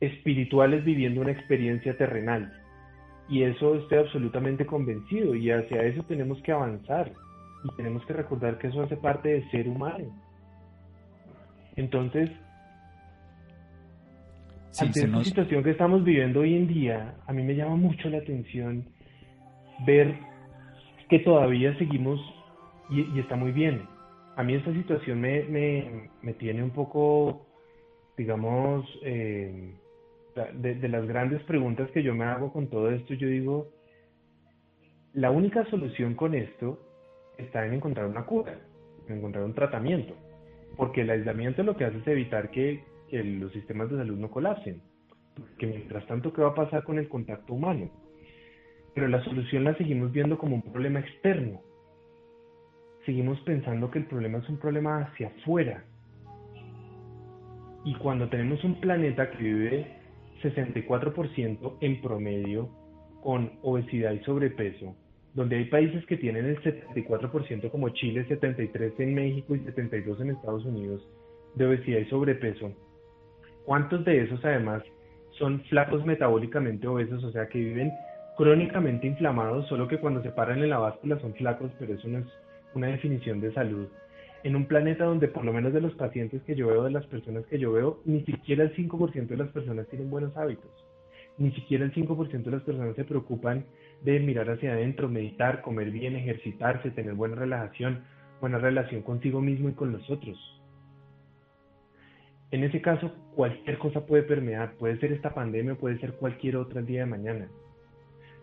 [0.00, 2.52] espirituales viviendo una experiencia terrenal.
[3.28, 7.12] Y eso estoy absolutamente convencido y hacia eso tenemos que avanzar
[7.64, 10.14] y tenemos que recordar que eso hace parte de ser humano.
[11.76, 12.30] Entonces,
[14.78, 18.18] ante esta situación que estamos viviendo hoy en día, a mí me llama mucho la
[18.18, 18.84] atención
[19.86, 20.14] ver
[21.08, 22.20] que todavía seguimos
[22.92, 23.86] y, está muy bien.
[24.36, 25.42] A mí esta situación me,
[26.22, 27.46] me, tiene un poco,
[28.16, 29.74] digamos, eh,
[30.54, 33.68] de, de, las grandes preguntas que yo me hago con todo esto, yo digo,
[35.12, 36.78] la única solución con esto
[37.36, 38.58] está en encontrar una cura,
[39.08, 40.14] en encontrar un tratamiento,
[40.76, 44.30] porque el aislamiento lo que hace es evitar que, que los sistemas de salud no
[44.30, 44.80] colapsen,
[45.36, 47.90] porque mientras tanto, ¿qué va a pasar con el contacto humano?
[48.94, 51.60] Pero la solución la seguimos viendo como un problema externo,
[53.04, 55.84] seguimos pensando que el problema es un problema hacia afuera.
[57.84, 59.86] Y cuando tenemos un planeta que vive
[60.42, 62.68] 64% en promedio
[63.22, 64.94] con obesidad y sobrepeso,
[65.34, 70.30] donde hay países que tienen el 74% como Chile, 73% en México y 72% en
[70.30, 71.06] Estados Unidos
[71.54, 72.72] de obesidad y sobrepeso,
[73.64, 74.82] ¿cuántos de esos además
[75.38, 77.90] son flacos metabólicamente obesos, o sea que viven
[78.36, 82.18] crónicamente inflamados, solo que cuando se paran en la báscula son flacos, pero eso no
[82.18, 82.26] es
[82.74, 83.88] una definición de salud
[84.44, 87.06] en un planeta donde por lo menos de los pacientes que yo veo, de las
[87.06, 90.70] personas que yo veo, ni siquiera el 5% de las personas tienen buenos hábitos.
[91.38, 93.64] Ni siquiera el 5% de las personas se preocupan
[94.02, 98.02] de mirar hacia adentro, meditar, comer bien, ejercitarse, tener buena relajación,
[98.40, 100.38] buena relación consigo mismo y con los otros.
[102.50, 106.80] En ese caso, cualquier cosa puede permear, puede ser esta pandemia, puede ser cualquier otra
[106.80, 107.48] el día de mañana.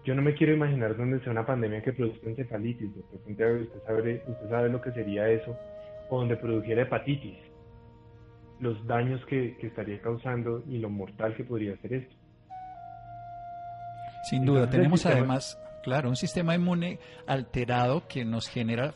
[0.06, 4.24] Yo no me quiero imaginar donde sea una pandemia que produzca encefalitis, doctor Usted sabe,
[4.28, 5.58] usted sabe lo que sería eso,
[6.10, 7.38] o donde produjera hepatitis,
[8.60, 12.16] los daños que, estaría causando y lo mortal que podría ser esto.
[14.30, 18.94] Sin duda, tenemos además, Claro, un sistema inmune alterado que nos genera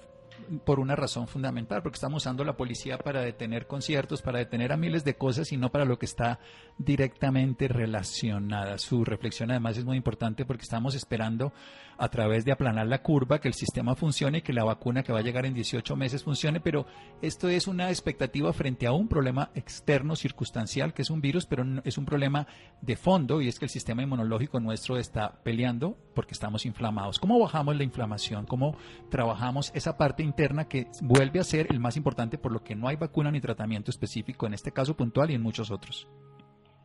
[0.66, 4.78] por una razón fundamental, porque estamos usando la policía para detener conciertos, para detener a
[4.78, 6.40] miles de cosas y no para lo que está
[6.78, 8.78] directamente relacionada.
[8.78, 11.54] Su reflexión además es muy importante porque estamos esperando
[11.98, 15.14] a través de aplanar la curva que el sistema funcione y que la vacuna que
[15.14, 16.86] va a llegar en 18 meses funcione, pero
[17.22, 21.64] esto es una expectativa frente a un problema externo circunstancial que es un virus, pero
[21.84, 22.48] es un problema
[22.82, 27.20] de fondo y es que el sistema inmunológico nuestro está peleando porque estamos inflamados.
[27.20, 28.46] ¿Cómo bajamos la inflamación?
[28.46, 28.76] ¿Cómo
[29.10, 32.88] trabajamos esa parte interna que vuelve a ser el más importante por lo que no
[32.88, 36.08] hay vacuna ni tratamiento específico en este caso puntual y en muchos otros?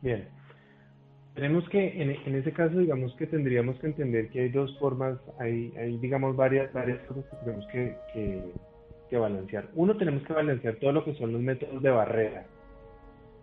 [0.01, 0.27] Bien.
[1.33, 5.17] Tenemos que, en, en, ese caso, digamos que tendríamos que entender que hay dos formas,
[5.39, 8.43] hay, hay digamos, varias, varias cosas que tenemos que, que,
[9.09, 9.69] que, balancear.
[9.73, 12.45] Uno, tenemos que balancear todo lo que son los métodos de barrera.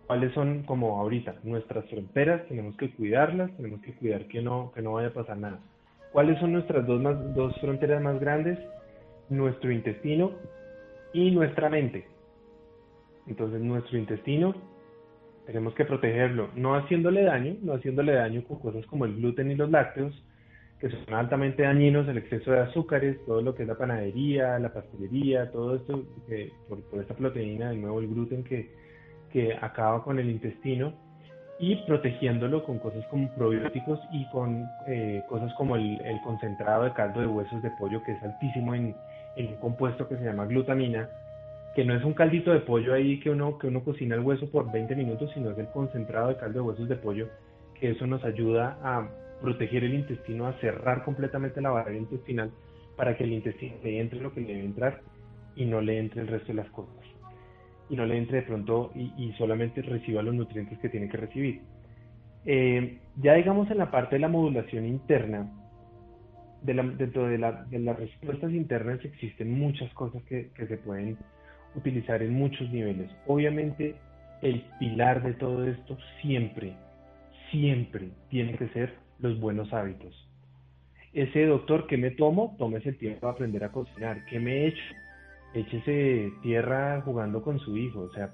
[0.05, 2.47] ¿Cuáles son, como ahorita, nuestras fronteras?
[2.47, 5.59] Tenemos que cuidarlas, tenemos que cuidar que no, que no vaya a pasar nada.
[6.13, 8.57] ¿Cuáles son nuestras dos, más, dos fronteras más grandes?
[9.29, 10.31] Nuestro intestino
[11.13, 12.07] y nuestra mente.
[13.27, 14.55] Entonces, nuestro intestino
[15.47, 19.55] tenemos que protegerlo, no haciéndole daño, no haciéndole daño con cosas como el gluten y
[19.55, 20.13] los lácteos,
[20.79, 24.73] que son altamente dañinos, el exceso de azúcares, todo lo que es la panadería, la
[24.73, 26.03] pastelería, todo esto,
[26.67, 28.69] por, por, esta proteína, de nuevo el gluten que,
[29.31, 30.93] que acaba con el intestino,
[31.59, 36.93] y protegiéndolo con cosas como probióticos y con eh, cosas como el, el, concentrado de
[36.93, 38.95] caldo de huesos de pollo, que es altísimo en,
[39.37, 41.09] en un compuesto que se llama glutamina,
[41.75, 44.49] que no es un caldito de pollo ahí que uno, que uno cocina el hueso
[44.49, 47.29] por 20 minutos, sino es el concentrado de caldo de huesos de pollo,
[47.79, 49.07] que eso nos ayuda a
[49.41, 52.51] proteger el intestino, a cerrar completamente la barrera intestinal
[52.95, 55.01] para que el intestino le entre lo que le debe entrar
[55.55, 56.95] y no le entre el resto de las cosas.
[57.89, 61.17] Y no le entre de pronto y, y solamente reciba los nutrientes que tiene que
[61.17, 61.61] recibir.
[62.45, 65.51] Eh, ya digamos en la parte de la modulación interna,
[66.61, 71.17] de la, dentro de, la, de, las respuestas internas existen muchas cosas que, se pueden
[71.75, 73.09] utilizar en muchos niveles.
[73.27, 73.95] Obviamente,
[74.41, 76.73] el pilar de todo esto siempre,
[77.51, 80.27] siempre tiene que ser los buenos hábitos.
[81.13, 84.25] Ese doctor que me tomo, tómese el tiempo para aprender a cocinar.
[84.25, 84.83] ¿Qué me he hecho?
[85.53, 88.01] Échese tierra jugando con su hijo.
[88.01, 88.31] O sea,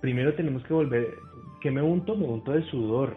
[0.00, 1.08] primero tenemos que volver,
[1.62, 2.16] ¿qué me unto?
[2.16, 3.16] Me unto de sudor.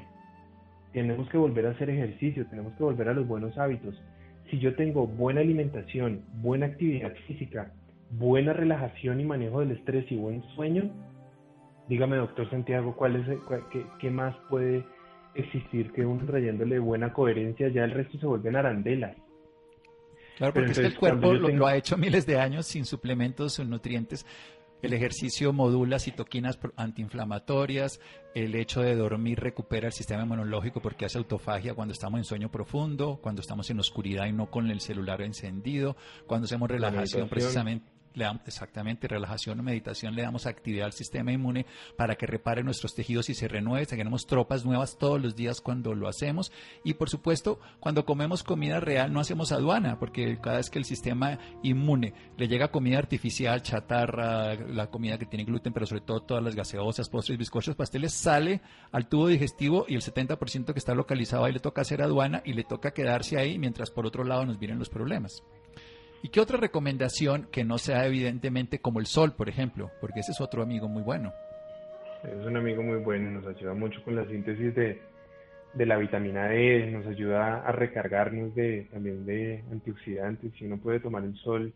[0.93, 4.01] Tenemos que volver a hacer ejercicio, tenemos que volver a los buenos hábitos.
[4.49, 7.71] Si yo tengo buena alimentación, buena actividad física,
[8.12, 10.89] buena relajación y manejo del estrés y buen sueño,
[11.88, 14.83] dígame, doctor Santiago, ¿cuál es, cuál, qué, qué, más puede
[15.35, 17.69] existir que un trayéndole buena coherencia?
[17.69, 19.15] Ya el resto se vuelven arandelas.
[20.38, 22.85] Claro, porque entonces, es que el cuerpo lo, lo, ha hecho miles de años sin
[22.85, 24.25] suplementos, sin nutrientes.
[24.81, 27.99] El ejercicio modula citoquinas antiinflamatorias,
[28.33, 32.49] el hecho de dormir recupera el sistema inmunológico porque hace autofagia cuando estamos en sueño
[32.49, 37.98] profundo, cuando estamos en oscuridad y no con el celular encendido, cuando hacemos relajación precisamente
[38.19, 41.65] le damos exactamente relajación o meditación, le damos actividad al sistema inmune
[41.97, 45.95] para que repare nuestros tejidos y se renueve, tenemos tropas nuevas todos los días cuando
[45.95, 46.51] lo hacemos
[46.84, 50.86] y por supuesto cuando comemos comida real no hacemos aduana porque cada vez que el
[50.86, 56.21] sistema inmune le llega comida artificial, chatarra, la comida que tiene gluten, pero sobre todo
[56.21, 60.93] todas las gaseosas, postres, bizcochos, pasteles, sale al tubo digestivo y el 70% que está
[60.93, 64.45] localizado ahí le toca hacer aduana y le toca quedarse ahí mientras por otro lado
[64.45, 65.43] nos vienen los problemas.
[66.21, 69.89] ¿Y qué otra recomendación que no sea evidentemente como el sol, por ejemplo?
[70.01, 71.32] Porque ese es otro amigo muy bueno.
[72.23, 74.99] Es un amigo muy bueno, nos ayuda mucho con la síntesis de,
[75.73, 80.51] de la vitamina D, nos ayuda a recargarnos de, también de antioxidantes.
[80.55, 81.71] Si uno puede tomar el sol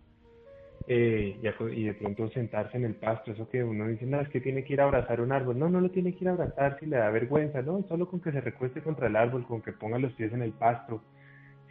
[0.87, 4.27] eh, y, y, de pronto sentarse en el pasto, eso que uno dice, no, es
[4.27, 5.57] que tiene que ir a abrazar un árbol.
[5.57, 8.19] No, no lo tiene que ir a abrazar si le da vergüenza, no, solo con
[8.19, 11.01] que se recueste contra el árbol, con que ponga los pies en el pasto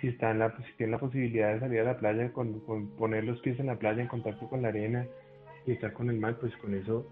[0.03, 2.89] si, está en la, si tiene la posibilidad de salir a la playa, con, con,
[2.89, 5.07] poner los pies en la playa en contacto con la arena
[5.65, 7.07] y estar con el mar, pues con eso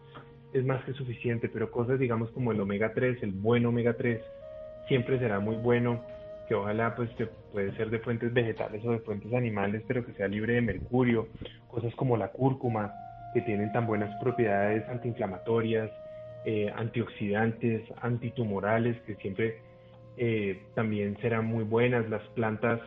[0.53, 1.49] es más que suficiente.
[1.49, 4.21] Pero cosas, digamos, como el omega 3, el buen omega 3,
[4.89, 6.05] siempre será muy bueno,
[6.49, 10.13] que ojalá pues que puede ser de fuentes vegetales o de fuentes animales, pero que
[10.15, 11.29] sea libre de mercurio.
[11.69, 12.93] Cosas como la cúrcuma,
[13.33, 15.93] que tienen tan buenas propiedades antiinflamatorias,
[16.45, 19.70] eh, antioxidantes, antitumorales, que siempre
[20.17, 22.81] eh, también serán muy buenas las plantas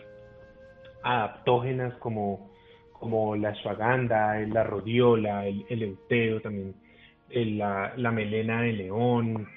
[1.03, 2.51] adaptógenas como,
[2.91, 6.75] como la ashwagandha, la rodiola, el, el euteo, también
[7.29, 9.47] la, la, melena de león,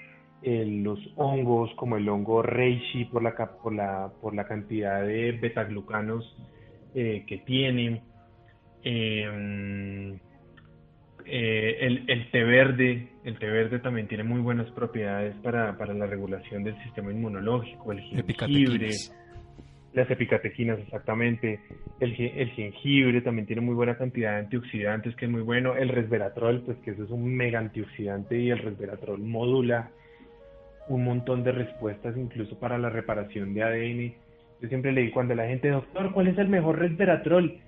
[0.42, 6.36] los hongos como el hongo reishi por la, por la, por la cantidad de betaglucanos
[6.94, 8.00] eh, que tienen.
[8.82, 10.18] Eh,
[11.28, 15.92] eh, el, el, té verde, el té verde también tiene muy buenas propiedades para, para
[15.92, 18.90] la regulación del sistema inmunológico, el jengibre.
[19.94, 21.58] las epicatequinas exactamente,
[21.98, 25.88] el, el, jengibre también tiene muy buena cantidad de antioxidantes, que es muy bueno, el
[25.88, 29.90] resveratrol, pues que eso es un mega antioxidante y el resveratrol modula
[30.88, 34.14] un montón de respuestas incluso para la reparación de ADN.
[34.62, 37.58] Yo siempre le digo cuando la gente, doctor, ¿cuál es el mejor resveratrol?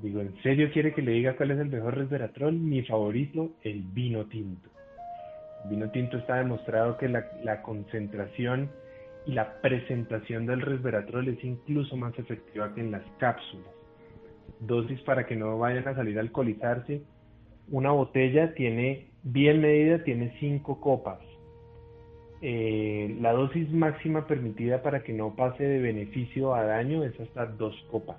[0.00, 2.54] Digo, ¿en serio quiere que le diga cuál es el mejor resveratrol?
[2.54, 4.70] Mi favorito, el vino tinto.
[5.66, 8.70] Vino tinto está demostrado que la, la concentración
[9.26, 13.72] y la presentación del resveratrol es incluso más efectiva que en las cápsulas.
[14.60, 17.02] Dosis para que no vayan a salir a alcoholizarse.
[17.68, 21.18] Una botella tiene, bien medida, tiene 5 copas.
[22.42, 27.46] Eh, la dosis máxima permitida para que no pase de beneficio a daño es hasta
[27.46, 28.16] 2 copas.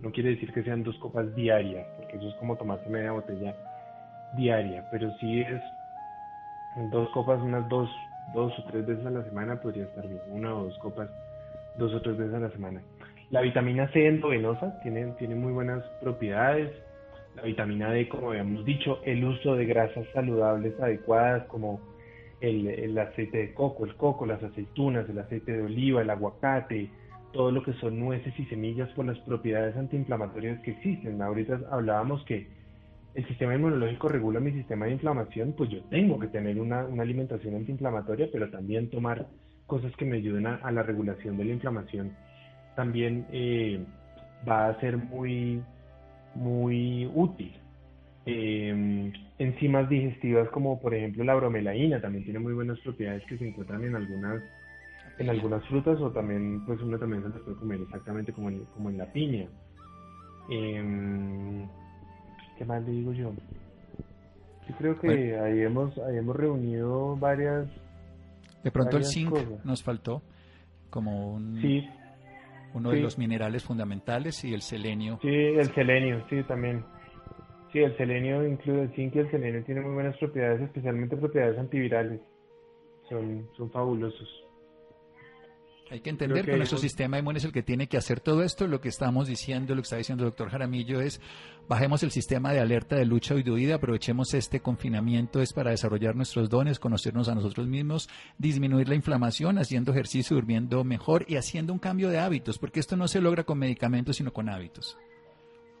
[0.00, 3.54] No quiere decir que sean dos copas diarias, porque eso es como tomarse media botella
[4.36, 5.60] diaria, pero si es
[6.90, 7.88] dos copas, unas dos
[8.34, 11.08] dos o tres veces a la semana podría estar bien, una o dos copas
[11.76, 12.80] dos o tres veces a la semana.
[13.30, 16.70] La vitamina C endovenosa tiene, tiene muy buenas propiedades.
[17.36, 21.80] La vitamina D, como habíamos dicho, el uso de grasas saludables adecuadas como
[22.40, 26.90] el, el, aceite de coco, el coco, las aceitunas, el aceite de oliva, el aguacate,
[27.32, 31.22] todo lo que son nueces y semillas por las propiedades antiinflamatorias que existen.
[31.22, 32.48] Ahorita hablábamos que
[33.14, 37.56] el sistema inmunológico regula mi sistema de inflamación, pues yo tengo que tener una, alimentación
[37.56, 39.26] antiinflamatoria, pero también tomar
[39.66, 42.12] cosas que me ayuden a, la regulación de la inflamación
[42.76, 43.84] también eh,
[44.48, 45.62] va a ser muy,
[46.34, 47.52] muy útil.
[48.26, 53.48] Eh, enzimas digestivas como por ejemplo la bromelaína también tiene muy buenas propiedades que se
[53.48, 54.42] encuentran en algunas
[55.18, 58.64] en algunas frutas o también pues uno también se las puede comer exactamente como en,
[58.74, 59.48] como en la piña.
[60.50, 61.66] Eh,
[62.60, 63.32] ¿Qué más le digo yo?
[64.68, 67.66] Yo creo que ahí, hemos, ahí hemos reunido varias.
[68.62, 70.20] De pronto el zinc nos faltó
[70.90, 71.88] como un, sí,
[72.74, 75.18] uno de los minerales fundamentales y el selenio.
[75.22, 76.84] Sí, el selenio, sí, también.
[77.72, 81.58] Sí, el selenio incluye el zinc y el selenio tiene muy buenas propiedades, especialmente propiedades
[81.58, 82.20] antivirales.
[83.08, 84.39] Son, son fabulosos.
[85.90, 88.68] Hay que entender que, nuestro sistema inmune es el que tiene que hacer todo esto.
[88.68, 91.20] Lo que estamos diciendo, lo que está diciendo el doctor Jaramillo es
[91.68, 95.72] bajemos el sistema de alerta de lucha y de huida, aprovechemos este confinamiento es para
[95.72, 101.36] desarrollar nuestros dones, conocernos a nosotros mismos, disminuir la inflamación, haciendo ejercicio, durmiendo mejor y
[101.36, 104.96] haciendo un cambio de hábitos, porque esto no se logra con medicamentos, sino con hábitos.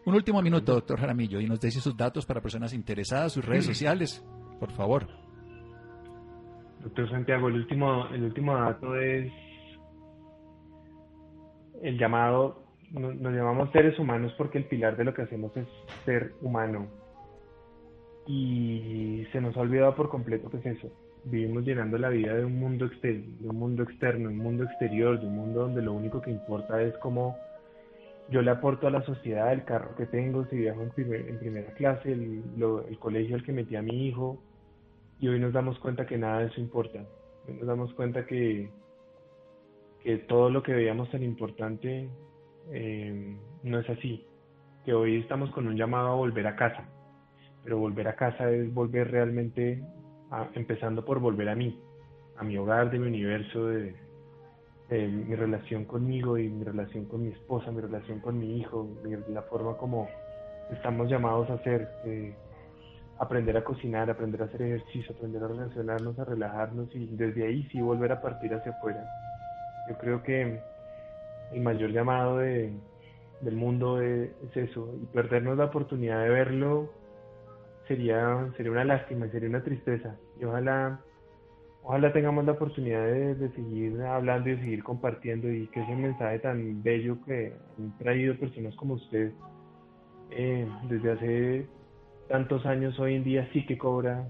[0.06, 3.66] Un último minuto, doctor Jaramillo, y nos dice sus datos para personas interesadas, sus redes
[3.66, 4.24] sociales,
[4.58, 5.06] por favor.
[6.80, 9.30] Doctor Santiago, el último, el último dato es
[11.82, 15.66] el llamado, nos, llamamos seres humanos porque el pilar de lo que hacemos es
[16.04, 16.88] ser humano.
[18.26, 20.90] Y se nos ha olvidado por completo que es eso.
[21.24, 25.26] Vivimos llenando la vida de un mundo, de un mundo externo, un mundo exterior, de
[25.26, 27.36] un mundo donde lo único que importa es cómo
[28.30, 32.12] yo le aporto a la sociedad el carro que tengo, si viajo en, primera clase,
[32.12, 32.42] el,
[32.88, 34.40] el colegio al que metí a mi hijo.
[35.18, 37.04] Y hoy nos damos cuenta que nada de eso importa.
[37.46, 38.70] Hoy nos damos cuenta que
[40.02, 42.08] que todo lo que veíamos tan importante
[42.72, 44.26] eh, no es así,
[44.84, 46.88] que hoy estamos con un llamado a volver a casa,
[47.62, 49.82] pero volver a casa es volver realmente,
[50.54, 51.78] empezando por volver a mí,
[52.36, 53.94] a mi hogar, de mi universo, de,
[54.90, 58.88] mi relación conmigo y mi relación con mi esposa, mi relación con mi hijo,
[59.28, 60.08] la forma como
[60.72, 62.34] estamos llamados a hacer, eh,
[63.20, 67.62] aprender a cocinar, aprender a hacer ejercicio, aprender a relacionarnos, a relajarnos y desde ahí
[67.70, 69.04] sí volver a partir hacia afuera.
[69.90, 70.60] Yo creo que
[71.52, 72.72] el mayor llamado de,
[73.40, 76.92] del mundo es, eso, y perdernos la oportunidad de verlo
[77.88, 80.14] sería, sería una lástima, sería una tristeza.
[80.40, 81.00] Y ojalá,
[81.82, 86.38] ojalá tengamos la oportunidad de, seguir hablando y de seguir compartiendo y que ese mensaje
[86.38, 89.32] tan bello que han traído personas como usted
[90.30, 91.66] eh, desde hace
[92.28, 94.28] tantos años hoy en día sí que cobra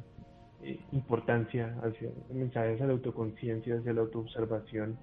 [0.62, 4.96] eh, importancia hacia mensajes hacia la autoconciencia, hacia la autoobservación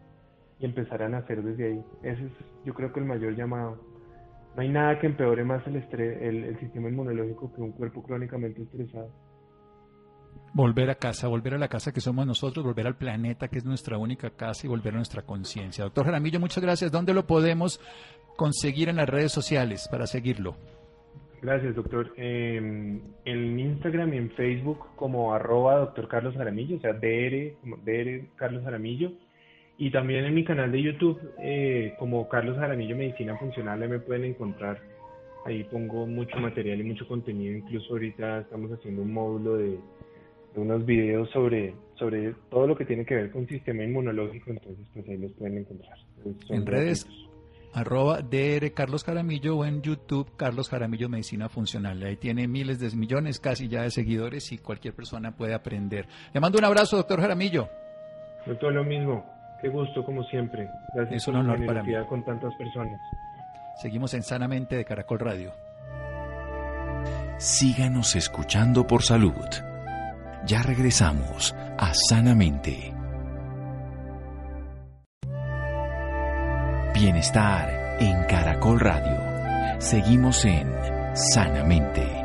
[0.60, 1.82] y empezarán a hacer desde ahí.
[2.04, 2.32] Ese es
[2.66, 3.78] yo creo que el mayor llamado.
[4.56, 8.64] No hay nada que empeore más el, estrés, el, sistema inmunológico que un cuerpo crónicamente
[8.64, 9.12] estresado.
[10.54, 13.66] Volver a casa, volver a la casa que somos nosotros, volver al planeta que es
[13.66, 15.84] nuestra única casa y volver a nuestra conciencia.
[15.84, 16.92] Doctor Jaramillo, muchas gracias.
[16.92, 17.80] ¿Dónde lo podemos
[18.36, 20.56] conseguir en las redes sociales para seguirlo?
[21.40, 22.14] Gracias, doctor.
[22.18, 23.14] en
[23.60, 27.56] Instagram y en Facebook como arroba doctor Carlos Jaramillo, o sea, DR,
[27.86, 29.12] DR Carlos Jaramillo
[29.80, 34.26] y también en mi canal de YouTube, eh, como Carlos Jaramillo Medicina Funcional, me pueden
[34.26, 34.80] encontrar.
[35.46, 37.56] Ahí pongo mucho material y mucho contenido.
[37.56, 39.80] Incluso ahorita estamos haciendo un módulo de,
[40.56, 44.50] unos videos sobre, sobre todo lo que tiene que ver con sistema inmunológico.
[44.50, 45.98] Entonces, pues ahí los pueden encontrar.
[46.50, 47.08] en redes,
[47.72, 52.02] arroba DR Carlos Jaramillo o en YouTube Carlos Jaramillo Medicina Funcional.
[52.02, 56.08] Ahí tiene miles de millones casi ya de seguidores y cualquier persona puede aprender.
[56.34, 57.70] Le mando un abrazo, doctor Jaramillo.
[58.60, 59.37] todo lo mismo.
[59.62, 60.70] Qué gusto, como siempre.
[60.94, 61.94] Gracias es un honor para mí.
[62.08, 63.00] con tantas personas.
[63.82, 65.52] Seguimos en Sanamente de Caracol Radio.
[67.38, 69.46] Síganos escuchando por salud.
[70.46, 72.94] Ya regresamos a Sanamente.
[76.94, 79.80] Bienestar en Caracol Radio.
[79.80, 80.68] Seguimos en
[81.14, 82.17] Sanamente.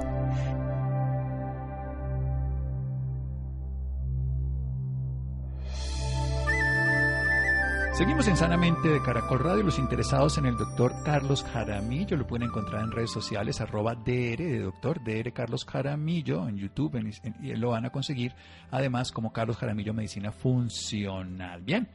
[7.92, 9.64] Seguimos en Sanamente de Caracol Radio.
[9.64, 14.38] Los interesados en el doctor Carlos Jaramillo lo pueden encontrar en redes sociales, arroba DR
[14.38, 16.98] de doctor, DR Carlos Jaramillo en YouTube
[17.42, 18.34] y lo van a conseguir
[18.70, 21.60] además como Carlos Jaramillo Medicina Funcional.
[21.60, 21.86] Bien,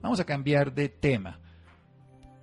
[0.00, 1.40] vamos a cambiar de tema.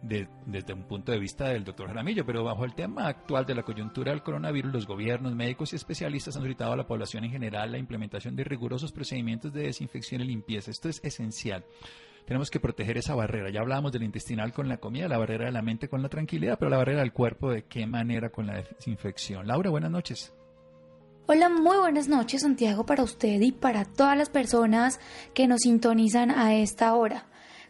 [0.01, 3.63] desde un punto de vista del doctor Jaramillo, pero bajo el tema actual de la
[3.63, 7.71] coyuntura del coronavirus, los gobiernos, médicos y especialistas han solicitado a la población en general
[7.71, 10.71] la implementación de rigurosos procedimientos de desinfección y limpieza.
[10.71, 11.63] Esto es esencial
[12.27, 13.49] tenemos que proteger esa barrera.
[13.49, 16.59] Ya hablábamos del intestinal con la comida, la barrera de la mente con la tranquilidad,
[16.59, 19.47] pero la barrera del cuerpo, ¿de qué manera con la desinfección?
[19.47, 20.33] Laura, buenas noches.
[21.25, 24.99] Hola, muy buenas noches Santiago para usted y para todas las personas
[25.33, 27.27] que nos sintonizan a esta hora.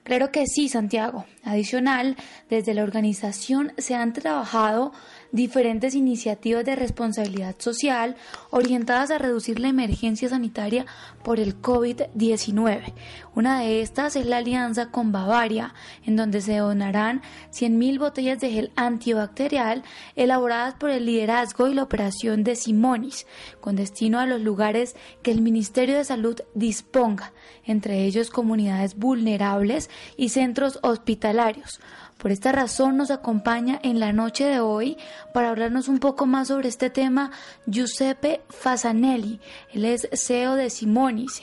[0.07, 1.25] Claro que sí, Santiago.
[1.43, 2.15] Adicional,
[2.49, 4.93] desde la organización se han trabajado
[5.33, 8.15] diferentes iniciativas de responsabilidad social
[8.49, 10.85] orientadas a reducir la emergencia sanitaria
[11.27, 12.93] por el COVID-19.
[13.35, 15.73] Una de estas es la alianza con Bavaria,
[16.05, 17.21] en donde se donarán
[17.51, 19.83] 100.000 botellas de gel antibacterial
[20.15, 23.27] elaboradas por el liderazgo y la operación de Simonis,
[23.59, 27.33] con destino a los lugares que el Ministerio de Salud disponga,
[27.65, 31.81] entre ellos comunidades vulnerables y centros hospitalarios.
[32.17, 34.97] Por esta razón nos acompaña en la noche de hoy
[35.33, 37.31] para hablarnos un poco más sobre este tema
[37.67, 39.39] Giuseppe Fasanelli.
[39.71, 40.71] Él es CEO de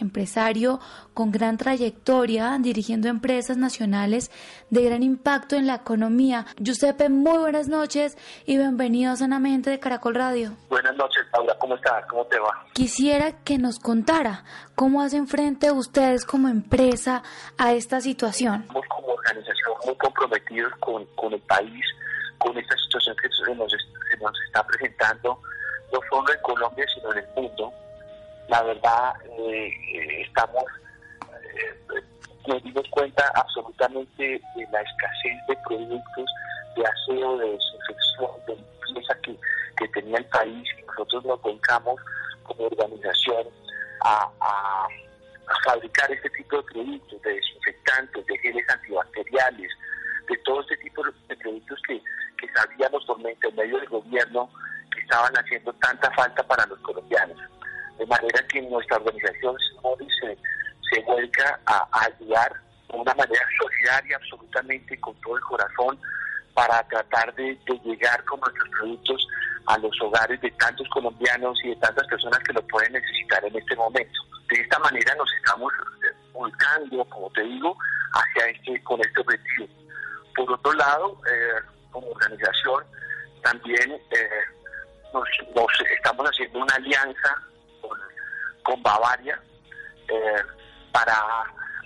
[0.00, 0.78] Empresario
[1.14, 4.30] con gran trayectoria dirigiendo empresas nacionales
[4.70, 6.46] de gran impacto en la economía.
[6.58, 8.16] Giuseppe, muy buenas noches
[8.46, 10.52] y bienvenido a Sanamente de Caracol Radio.
[10.68, 11.56] Buenas noches, Paula.
[11.58, 12.04] ¿Cómo estás?
[12.08, 12.64] ¿Cómo te va?
[12.72, 14.44] Quisiera que nos contara
[14.76, 17.22] cómo hacen frente ustedes como empresa
[17.58, 18.66] a esta situación.
[18.68, 21.84] Como organización muy comprometidos con, con el país,
[22.38, 25.40] con esta situación que se nos, se nos está presentando,
[25.92, 27.72] no solo en Colombia, sino en el mundo.
[28.48, 30.64] La verdad, eh, eh estamos
[31.22, 32.02] eh,
[32.46, 36.30] nos dimos cuenta absolutamente de la escasez de productos
[36.76, 39.38] de aseo, de desinfección, de limpieza que,
[39.76, 42.00] que tenía el país y nosotros nos volcamos
[42.42, 43.46] como organización
[44.00, 44.28] a,
[45.64, 49.70] fabricar este tipo de productos, de desinfectantes, de geles antibacteriales,
[50.28, 52.02] de todo este tipo de productos que,
[52.36, 54.50] que sabíamos por medio del gobierno
[54.92, 57.38] que estaban haciendo tanta falta para los colombianos.
[57.98, 59.56] De manera que nuestra organización
[60.20, 60.38] se,
[60.90, 62.52] se vuelca a, ayudar
[62.88, 65.98] de una manera solidaria, absolutamente con todo el corazón,
[66.54, 69.28] para tratar de, llegar con nuestros productos
[69.66, 73.56] a los hogares de tantos colombianos y de tantas personas que lo pueden necesitar en
[73.56, 74.20] este momento.
[74.48, 75.72] De esta manera nos estamos
[76.32, 77.76] volcando, como te digo,
[78.12, 79.68] hacia este, con este objetivo.
[80.36, 82.84] Por otro lado, eh, como organización,
[83.42, 84.28] también eh,
[85.12, 85.28] nos,
[85.96, 87.42] estamos haciendo una alianza
[88.64, 89.40] con, Bavaria
[90.92, 91.14] para,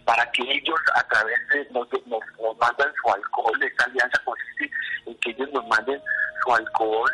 [0.05, 2.23] para que ellos a través de nos, nos,
[2.59, 4.71] mandan su alcohol, esta alianza consiste
[5.07, 6.01] en que ellos nos manden
[6.43, 7.11] su alcohol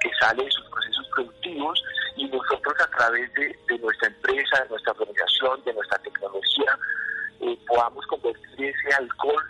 [0.00, 1.82] que sale de sus procesos productivos
[2.16, 6.78] y nosotros a través de, nuestra empresa, de nuestra organización, de nuestra tecnología,
[7.40, 9.44] eh, podamos convertir ese alcohol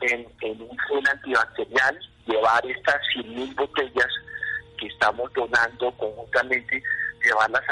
[0.00, 0.26] en,
[0.60, 4.08] un gel antibacterial, llevar estas 100.000 botellas
[4.78, 6.82] que estamos donando conjuntamente,
[7.22, 7.62] llevarlas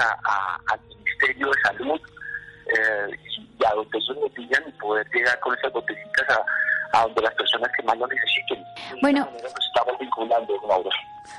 [0.69, 0.81] al
[1.21, 2.01] Ministerio de Salud
[2.67, 3.19] eh,
[3.59, 7.23] y a donde ellos nos digan y poder llegar con esas botecitas a, a donde
[7.23, 8.65] las personas que más lo necesiten.
[9.03, 10.91] Bueno, estamos vinculando, Laura.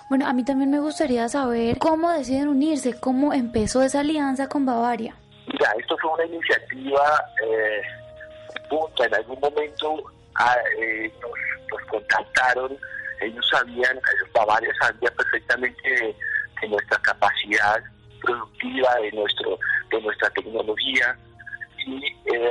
[0.09, 4.65] Bueno, a mí también me gustaría saber cómo deciden unirse, cómo empezó esa alianza con
[4.65, 5.15] Bavaria.
[5.47, 7.81] Mira, esto fue una iniciativa eh,
[8.69, 9.05] punta.
[9.05, 9.95] En algún momento
[10.35, 11.31] ah, eh, nos,
[11.71, 12.77] nos, contactaron,
[13.21, 13.99] ellos sabían,
[14.33, 16.15] Bavaria sabía perfectamente
[16.61, 17.81] de nuestra capacidad
[18.21, 19.59] productiva, de nuestro
[19.89, 21.17] de nuestra tecnología.
[21.85, 22.49] Y eh,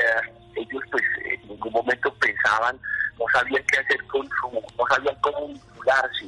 [0.56, 2.78] ellos pues en ningún momento pensaban,
[3.18, 6.26] no sabían qué hacer con su, no sabían cómo vincularse,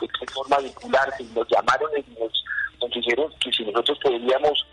[0.00, 2.44] de qué forma vincularse, nos llamaron y nos,
[2.94, 4.66] dijeron que si nosotros podíamos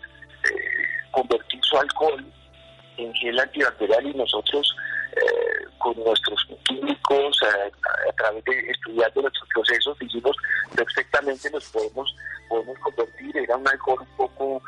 [0.44, 2.24] eh, convertir su alcohol
[2.96, 4.76] en gel antibacterial y nosotros
[5.16, 10.36] eh, con nuestros químicos científicos, a, través de estudiando nuestros procesos, dijimos
[10.74, 12.14] perfectamente nos podemos,
[12.48, 14.62] podemos convertir, era un alcohol un poco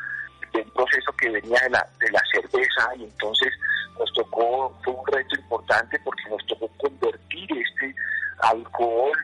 [0.52, 3.52] de un proceso que venía de la, de la cerveza y entonces
[3.98, 7.94] nos tocó, fue un reto importante porque nos tocó convertir este
[8.38, 9.16] alcohol,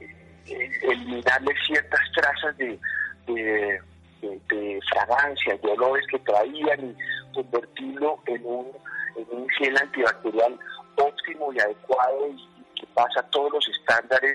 [0.00, 2.78] eh, eliminarle ciertas trazas de,
[3.26, 8.72] de, fragancias, de olores que traían y convertirlo en un,
[9.16, 10.58] en un gel antibacterial
[10.96, 14.34] óptimo y adecuado y, que pasa todos los estándares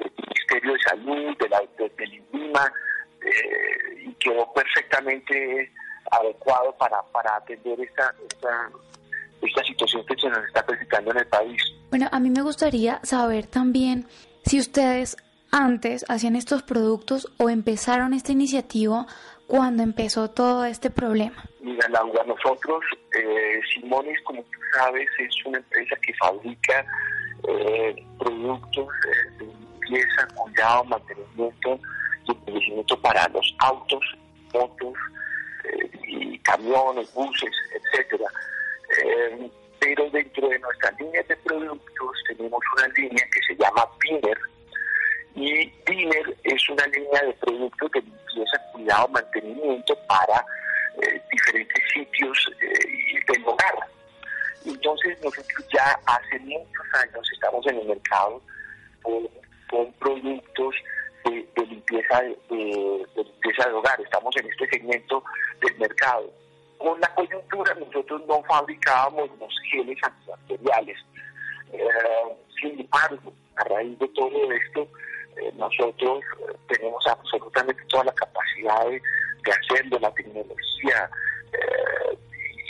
[0.00, 2.72] del Ministerio de Salud, de la, del INVIMA,
[3.22, 5.72] eh, y quedó perfectamente
[6.10, 8.70] adecuado para, para atender esta, esta,
[9.42, 11.62] esta situación que se nos está presentando en el país.
[11.90, 14.06] Bueno, a mí me gustaría saber también
[14.44, 15.16] si ustedes
[15.52, 19.06] antes hacían estos productos o empezaron esta iniciativa
[19.46, 21.42] cuando empezó todo este problema.
[21.60, 22.84] Mira, Laura, nosotros,
[23.18, 26.86] eh, Simones, como tú sabes, es una empresa que fabrica
[27.48, 28.88] eh, productos
[29.40, 29.44] eh,
[29.90, 31.80] limpieza, cuidado, mantenimiento
[32.26, 34.04] y embellecimiento para los autos,
[34.52, 34.94] motos,
[36.06, 38.28] y camiones, buses, etcétera.
[39.04, 44.38] Eh, pero dentro de nuestras líneas de productos tenemos una línea que se llama Piner
[45.34, 50.44] y Piner es una línea de productos de limpieza, cuidado, mantenimiento para
[51.02, 53.74] eh, diferentes sitios eh, del hogar.
[54.66, 58.42] Entonces nosotros ya hace muchos años estamos en el mercado
[59.70, 60.74] con productos
[61.24, 64.00] de, limpieza de, limpieza de hogar.
[64.00, 65.22] Estamos en este segmento
[65.62, 66.30] del mercado.
[66.78, 70.98] Con la coyuntura nosotros no fabricábamos los geles antibacteriales.
[71.72, 71.88] Eh,
[72.60, 74.88] sin embargo, a raíz de todo esto,
[75.36, 79.00] eh, nosotros eh, tenemos absolutamente toda la capacidad de,
[79.50, 81.10] hacerlo, la tecnología,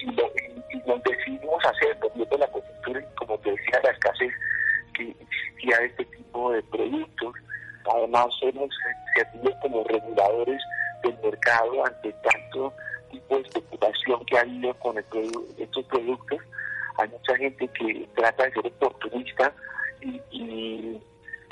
[0.02, 4.32] y, lo, decidimos hacer, viendo la coyuntura y como te decía, la escasez
[5.00, 7.34] existía este tipo de productos,
[7.88, 8.70] Además, hemos
[9.14, 10.62] servido como reguladores
[11.02, 12.72] del mercado ante tanto
[13.10, 16.38] tipo de especulación que ha habido con estos productos.
[16.98, 19.52] Hay mucha gente que trata de ser oportunista
[20.00, 21.00] y,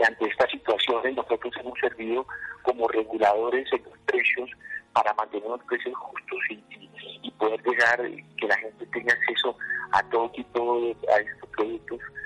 [0.06, 2.24] ante estas situaciones nosotros hemos servido
[2.62, 4.48] como reguladores en los precios
[4.92, 8.00] para mantener los precios justos y, poder llegar,
[8.36, 9.56] que la gente tenga acceso
[9.92, 12.17] a todo tipo de estos productos y,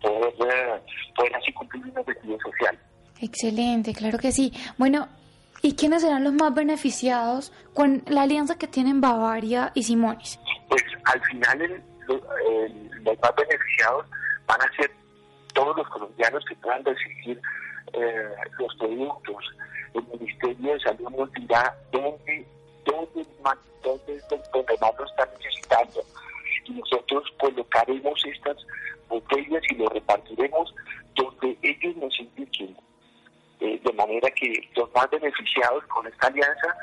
[0.00, 0.82] poder,
[1.16, 2.78] poder así cumplir un objetivo social.
[3.20, 4.52] Excelente, claro que sí.
[4.78, 5.08] Bueno,
[5.62, 10.38] ¿y quiénes serán los más beneficiados con la alianza que tienen Bavaria y Simonis?
[10.68, 14.06] Pues al final los más beneficiados
[14.46, 14.90] van a ser
[15.54, 17.40] todos los colombianos que puedan recibir
[17.92, 18.28] eh,
[18.58, 19.44] los productos.
[19.94, 22.46] El Ministerio de Salud nos dirá dónde,
[22.84, 24.20] dónde, más, dónde,
[24.52, 26.00] dónde más lo están necesitando.
[26.66, 28.56] Y nosotros colocaremos estas
[29.08, 30.74] botellas y lo repartiremos
[31.14, 32.76] donde ellos nos indiquen.
[33.60, 36.74] Eh, de manera que los más beneficiados con esta alianza,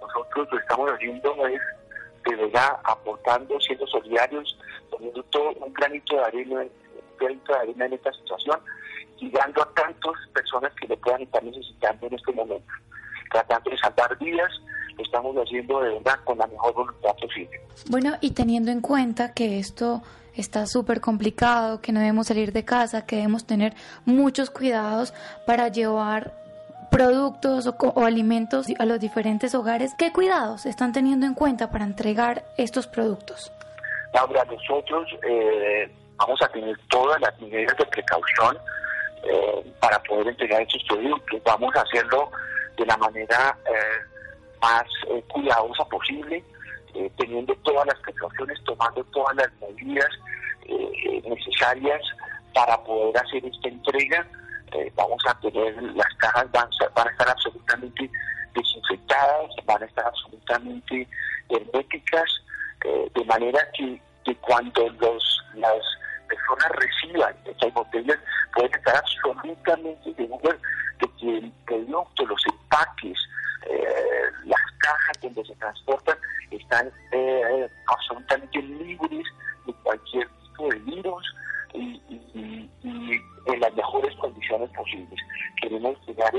[0.00, 1.60] nosotros lo estamos haciendo es
[2.24, 4.58] de verdad aportando, siendo solidarios,
[4.90, 6.70] poniendo todo un granito de arena, un
[7.18, 8.58] granito de arena en esta situación
[9.18, 12.72] y dando a tantas personas que le puedan estar necesitando en este momento.
[13.30, 14.50] Tratando de salvar vidas,
[14.96, 17.60] lo estamos haciendo de verdad con la mejor voluntad posible.
[17.90, 20.00] Bueno, y teniendo en cuenta que esto
[20.34, 23.74] está súper complicado, que no debemos salir de casa, que debemos tener
[24.06, 25.12] muchos cuidados
[25.46, 26.43] para llevar
[26.96, 29.94] productos o, alimentos a los diferentes hogares.
[29.98, 33.52] ¿Qué cuidados están teniendo en cuenta para entregar estos productos?
[34.12, 38.56] Laura, nosotros eh, vamos a tener todas las medidas de precaución
[39.24, 41.40] eh, para poder entregar estos productos.
[41.44, 42.30] Vamos a hacerlo
[42.76, 44.84] de la manera eh, más
[45.28, 46.42] cuidadosa posible
[46.94, 50.08] eh, teniendo todas las precauciones, tomando todas las medidas
[50.66, 52.00] eh, necesarias
[52.54, 54.24] para poder hacer esta entrega.
[54.74, 58.10] Eh, vamos a tener, las cajas van, a estar absolutamente
[58.54, 61.08] desinfectadas, van a estar absolutamente
[61.48, 62.30] herméticas,
[63.14, 64.00] de manera que,
[64.42, 65.82] cuando los, las
[66.28, 68.18] personas reciban estas botellas
[68.54, 70.56] pueden estar absolutamente seguras
[71.00, 73.18] de que el producto, los empaques,
[74.44, 76.18] las cajas donde se transportan
[76.50, 79.26] están eh, absolutamente libres
[79.66, 81.34] de cualquier tipo de virus
[81.74, 82.00] y,
[83.46, 84.13] en las mejores
[84.54, 85.20] condiciones posibles.
[85.60, 86.32] Queremos llegar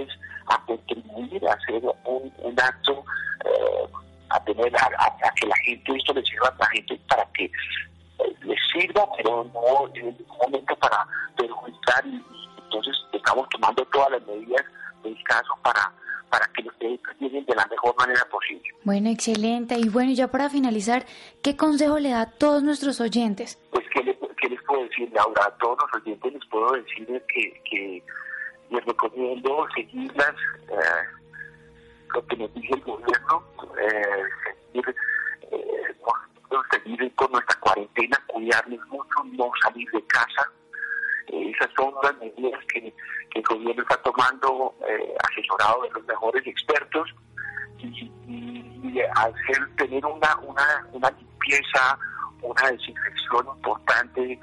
[0.47, 3.03] a contribuir a hacer un, acto,
[3.45, 3.88] eh,
[4.30, 8.36] a tener a, que la gente, esto le sirva a la gente para que eh,
[8.43, 11.07] les sirva, pero no en un momento para
[11.38, 14.66] perjudicar entonces estamos tomando todas las medidas
[15.03, 15.91] del caso para
[16.30, 18.63] para que los productos lleguen de la mejor manera posible.
[18.84, 19.78] Bueno, excelente.
[19.80, 21.05] Y bueno, ya para finalizar,
[21.41, 23.57] ¿qué consejo le da a todos nuestros oyentes?
[24.96, 25.46] Decir, Laura?
[25.46, 28.04] A todos los oyentes les puedo decir que, que
[28.70, 30.36] les recomiendo seguirlas,
[30.70, 31.06] eh,
[32.14, 33.43] lo que nos dice el gobierno,
[33.80, 34.24] eh,
[34.74, 34.96] seguir,
[35.52, 40.52] eh, con nuestra cuarentena, cuidarnos mucho, no salir de casa.
[41.28, 46.06] Eh, esas son las medidas que, que, el gobierno está tomando, eh, asesorado de los
[46.06, 47.10] mejores expertos,
[47.80, 52.00] y, y, hacer, tener una, una, una limpieza,
[52.41, 54.39] una desinfección importante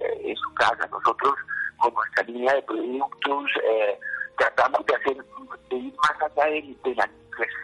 [0.00, 0.86] eh, en su casa.
[0.86, 1.34] Nosotros,
[1.78, 3.98] con nuestra línea de productos, eh,
[4.38, 5.24] tratamos de hacer
[5.70, 7.58] de ir más allá de, de, la limpieza.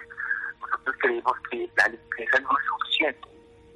[0.60, 3.28] Nosotros creemos que la limpieza no es suficiente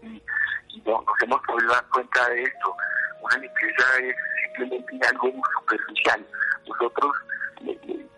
[0.03, 0.23] y,
[0.69, 2.77] y no, nos hemos podido dar cuenta de esto.
[3.23, 6.27] Una limpieza es simplemente algo muy superficial.
[6.67, 7.13] Nosotros,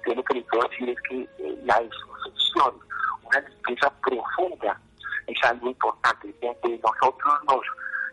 [0.07, 2.80] lo que les puedo decir es que eh, la desinfección,
[3.24, 4.80] una limpieza profunda,
[5.26, 6.35] es algo importante.
[6.41, 7.62] Que nosotros nos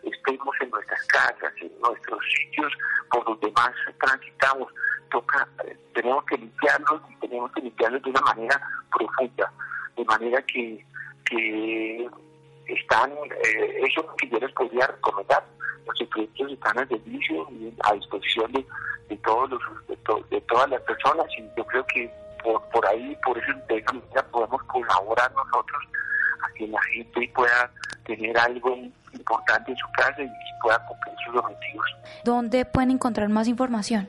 [0.04, 2.72] estemos nuestras casas, en nuestros sitios
[3.12, 4.74] por donde más transitamos,
[5.10, 5.48] toca,
[5.94, 8.62] tenemos que limpiarlos y tenemos que limpiarlos de una manera
[8.92, 9.52] profunda,
[9.98, 10.86] de manera que,
[11.26, 12.10] que
[12.68, 15.44] están, eh, eso que yo les podría recomendar,
[15.86, 18.66] los secretos están al servicio y a disposición de,
[19.10, 22.12] de todos los, de, to, de, todas las personas y yo creo que
[22.44, 25.84] por, por ahí, por eso de esa podemos colaborar nosotros
[26.42, 27.72] a que la gente pueda
[28.06, 28.78] tener algo
[29.14, 30.30] importante en su casa y
[30.62, 31.86] pueda cumplir sus objetivos.
[32.24, 34.08] ¿Dónde pueden encontrar más información?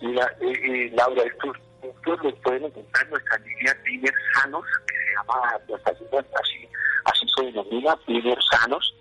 [0.00, 4.94] Mira, eh, eh, Laura, estos puntos los pueden encontrar en nuestra línea Dinner Sanos, que
[4.94, 6.68] se llama, nuestra línea así,
[7.04, 8.94] así se denomina, Dinner Sanos.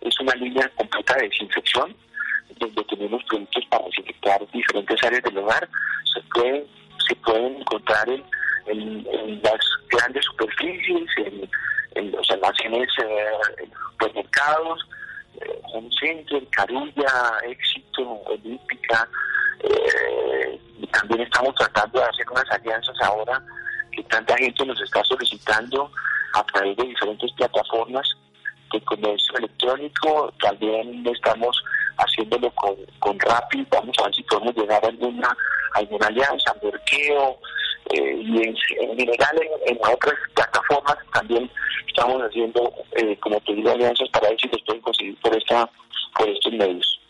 [0.00, 1.94] Es una línea completa de desinfección,
[2.58, 5.68] donde tenemos productos para desinfectar diferentes áreas del hogar.
[6.12, 6.66] Se pueden,
[7.08, 8.24] se pueden encontrar en,
[8.66, 11.50] en, en las grandes superficies, en,
[12.00, 14.86] en los almacenes, eh, los supermercados,
[15.40, 19.08] eh, Home Center, Carulla, Éxito, Olímpica.
[19.60, 23.42] Eh, y también estamos tratando de hacer unas alianzas ahora
[23.92, 25.90] que tanta gente nos está solicitando
[26.34, 28.08] a través de diferentes plataformas
[28.72, 30.32] de comercio electrónico.
[30.40, 31.62] También estamos
[31.98, 33.66] haciéndolo con, con Rappi.
[33.70, 35.36] Vamos a ver si podemos llegar a alguna,
[35.74, 37.38] alguna alianza, Merkeo,
[37.92, 41.50] eh, y en, en general en, en, otras plataformas también
[41.88, 45.68] estamos haciendo, eh, como te digo, alianzas para ver si los pueden conseguir por, esta,
[46.16, 47.00] por estos medios.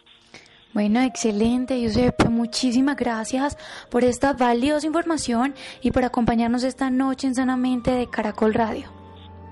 [0.72, 2.28] Bueno, excelente, Giuseppe.
[2.28, 3.58] Muchísimas gracias
[3.90, 9.00] por esta valiosa información y por acompañarnos esta noche en Sanamente de Caracol Radio.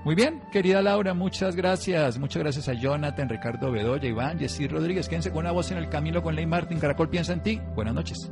[0.05, 2.17] Muy bien, querida Laura, muchas gracias.
[2.17, 5.09] Muchas gracias a Jonathan, Ricardo Bedoya, Iván, Jessy Rodríguez.
[5.09, 6.79] Quédense con una voz en el camino con Ley Martin.
[6.79, 7.59] Caracol piensa en ti.
[7.75, 8.31] Buenas noches.